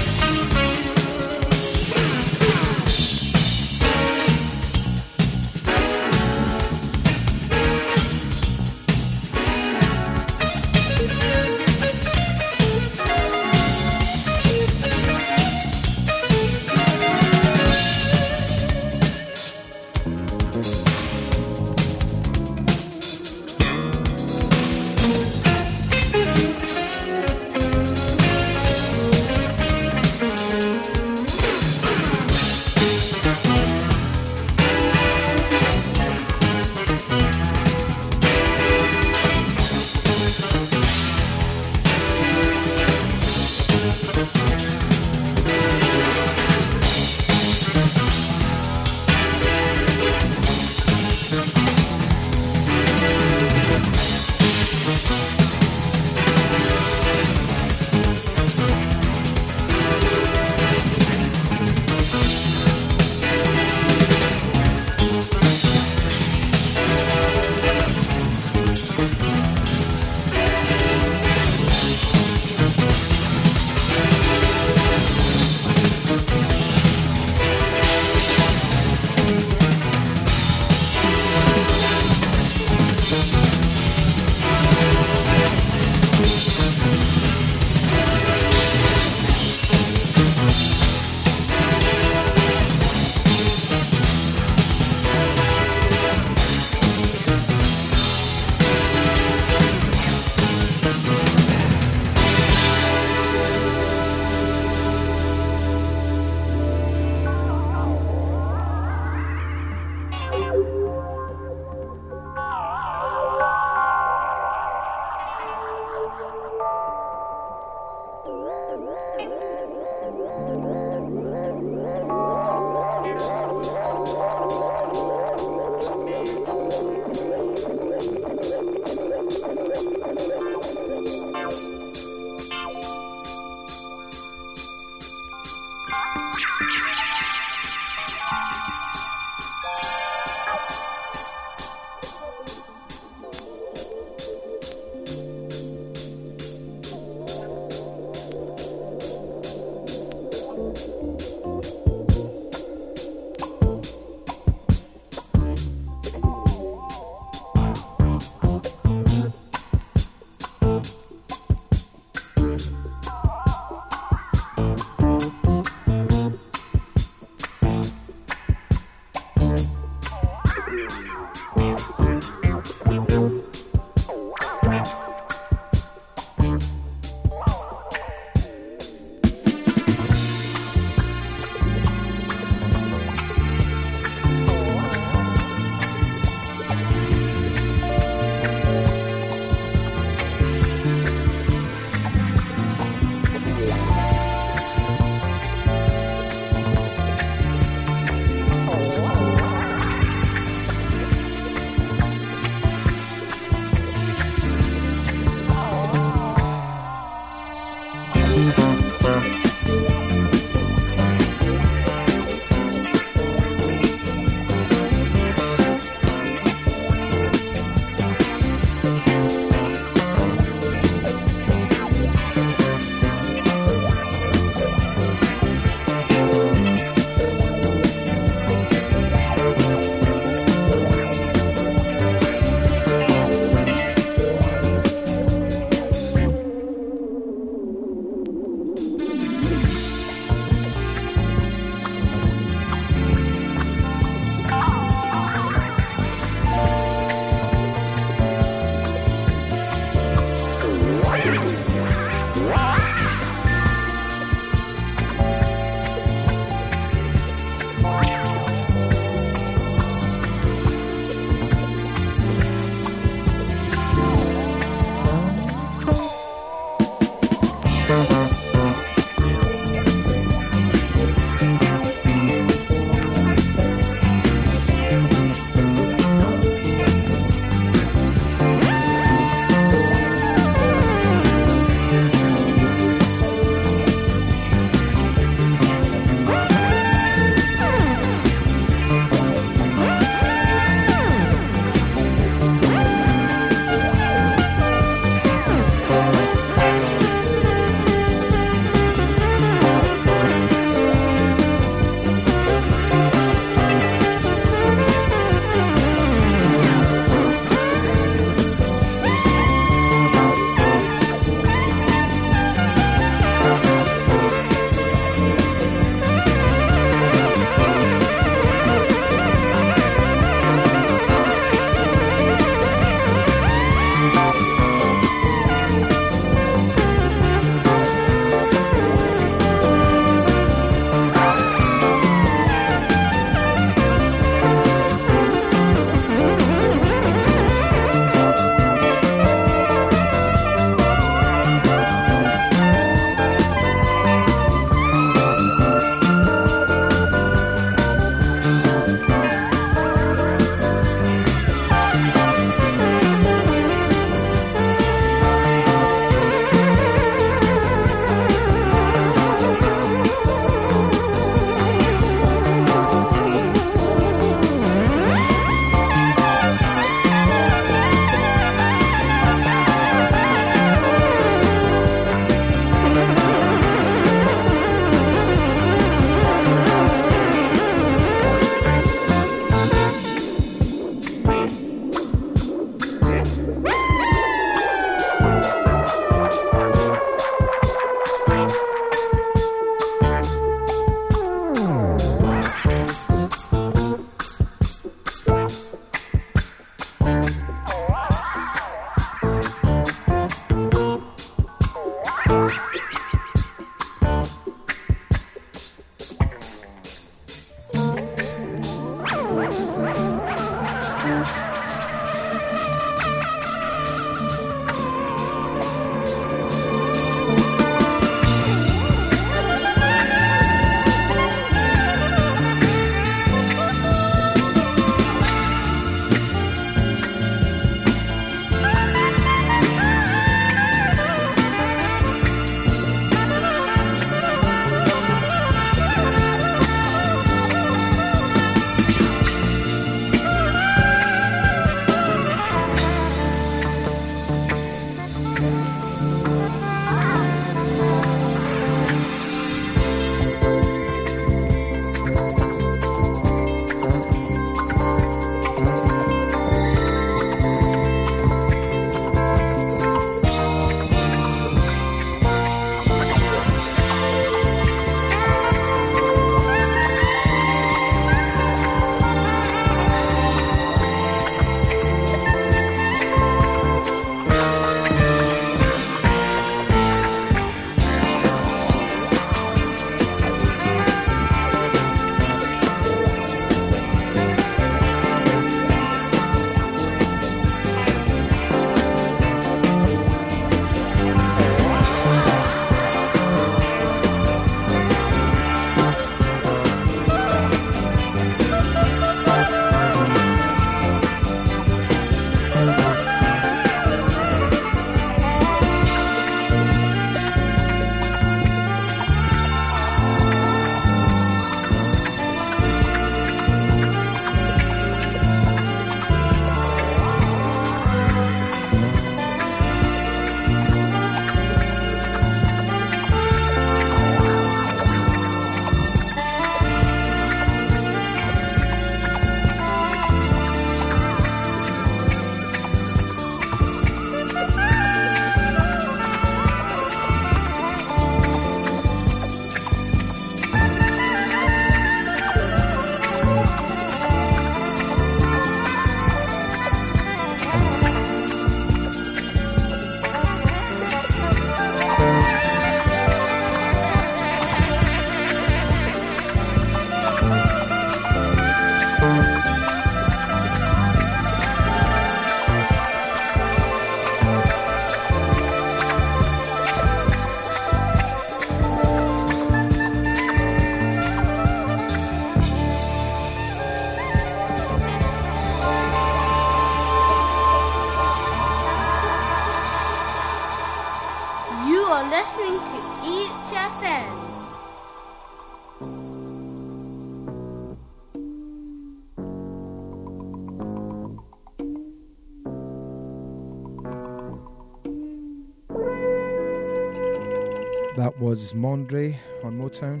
That 597.98 598.16
was 598.20 598.52
Mandre 598.52 599.16
on 599.42 599.58
Motown. 599.58 600.00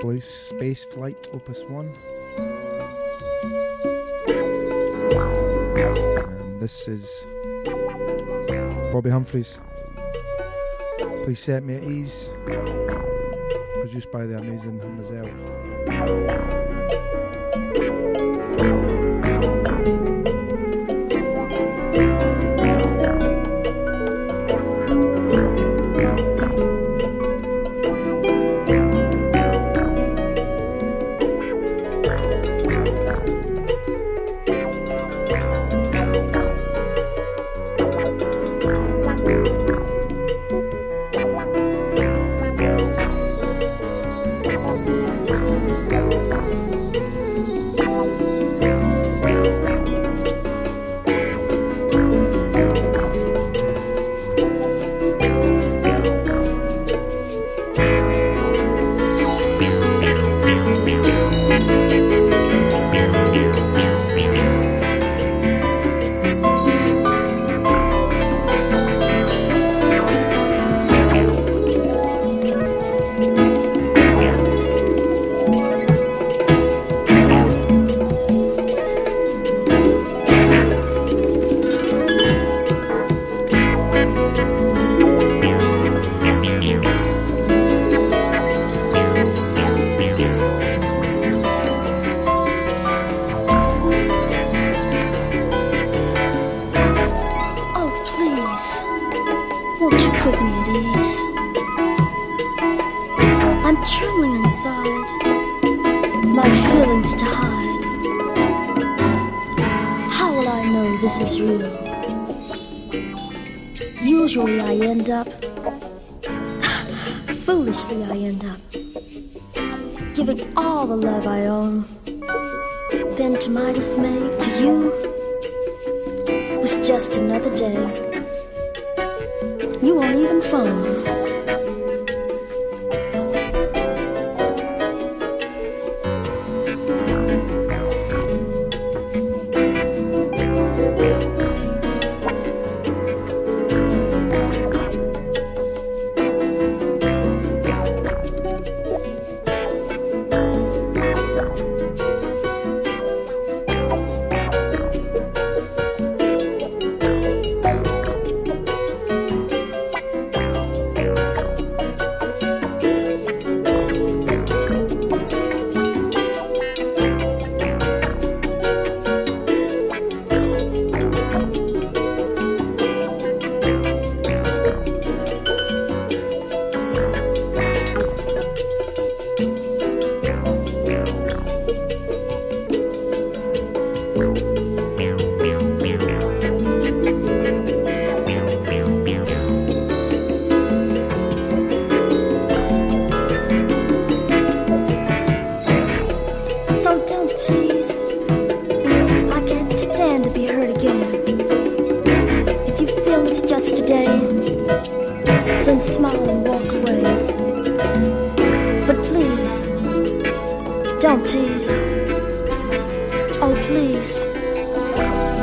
Blue 0.00 0.18
Space 0.22 0.84
Flight 0.84 1.28
Opus 1.34 1.62
1. 1.64 1.94
And 6.40 6.58
this 6.58 6.88
is 6.88 7.26
Bobbi 8.94 9.10
Humphries. 9.10 9.58
Please 11.24 11.40
set 11.40 11.62
me 11.62 11.74
at 11.74 11.84
ease. 11.84 12.30
Produced 13.74 14.10
by 14.10 14.24
the 14.24 14.38
amazing 14.38 14.80
Mizell. 14.80 15.28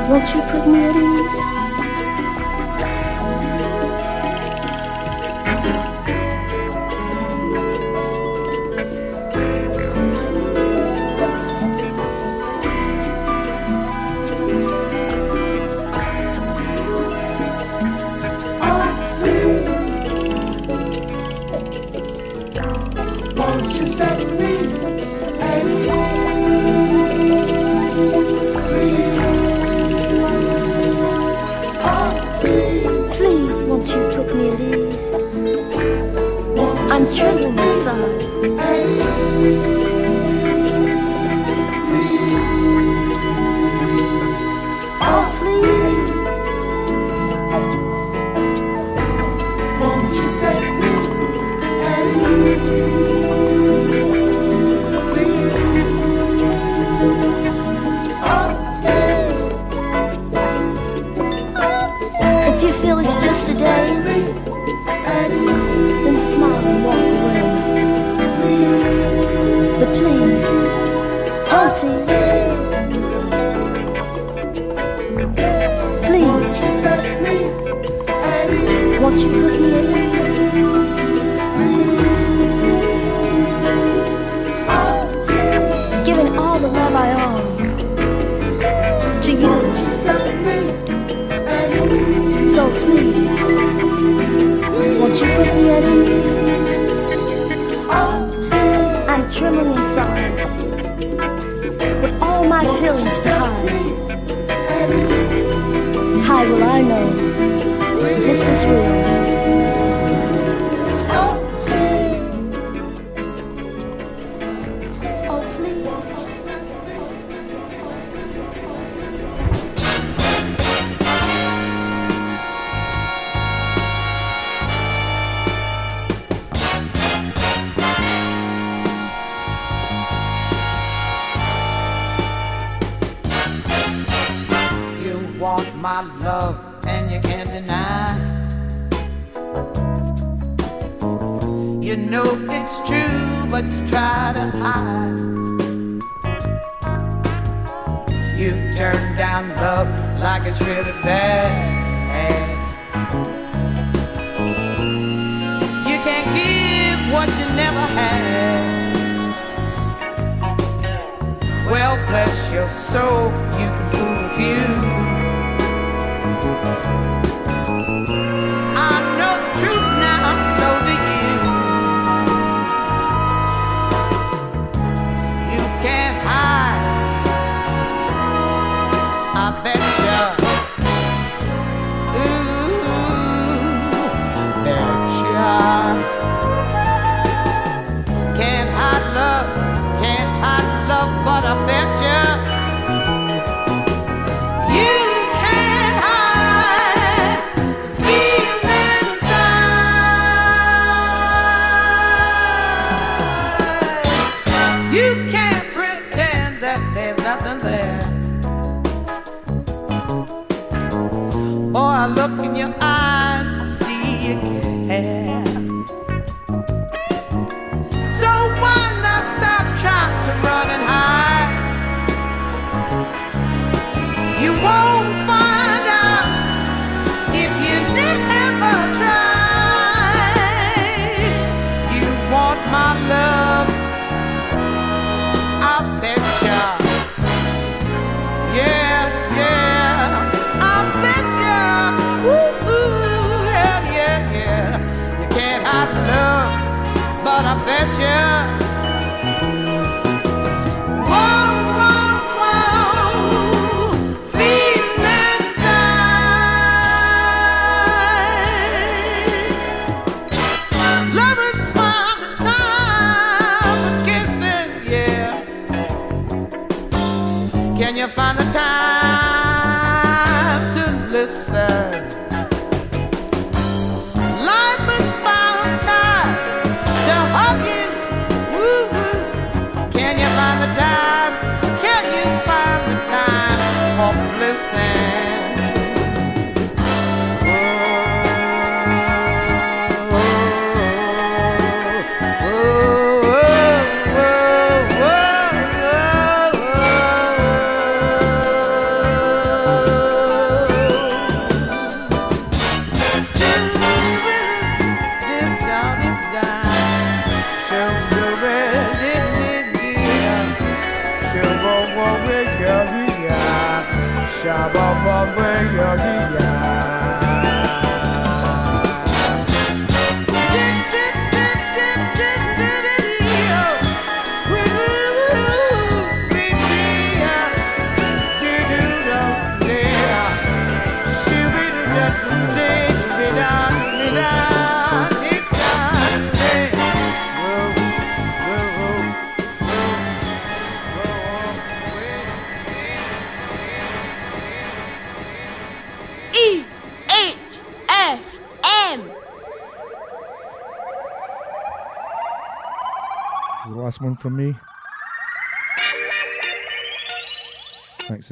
Won't 0.08 0.36
you 0.36 0.42
put 0.42 0.68
me 0.68 0.86
at 0.86 0.96
ease? 0.96 1.45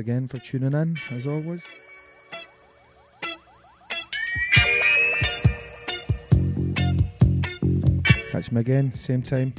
again 0.03 0.27
for 0.27 0.38
tuning 0.39 0.73
in, 0.73 0.97
as 1.11 1.25
always. 1.25 1.63
Catch 8.31 8.51
me 8.51 8.59
again, 8.59 8.91
same 8.91 9.21
time. 9.21 9.53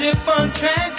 Ship 0.00 0.16
on 0.28 0.50
tranquil 0.52 0.89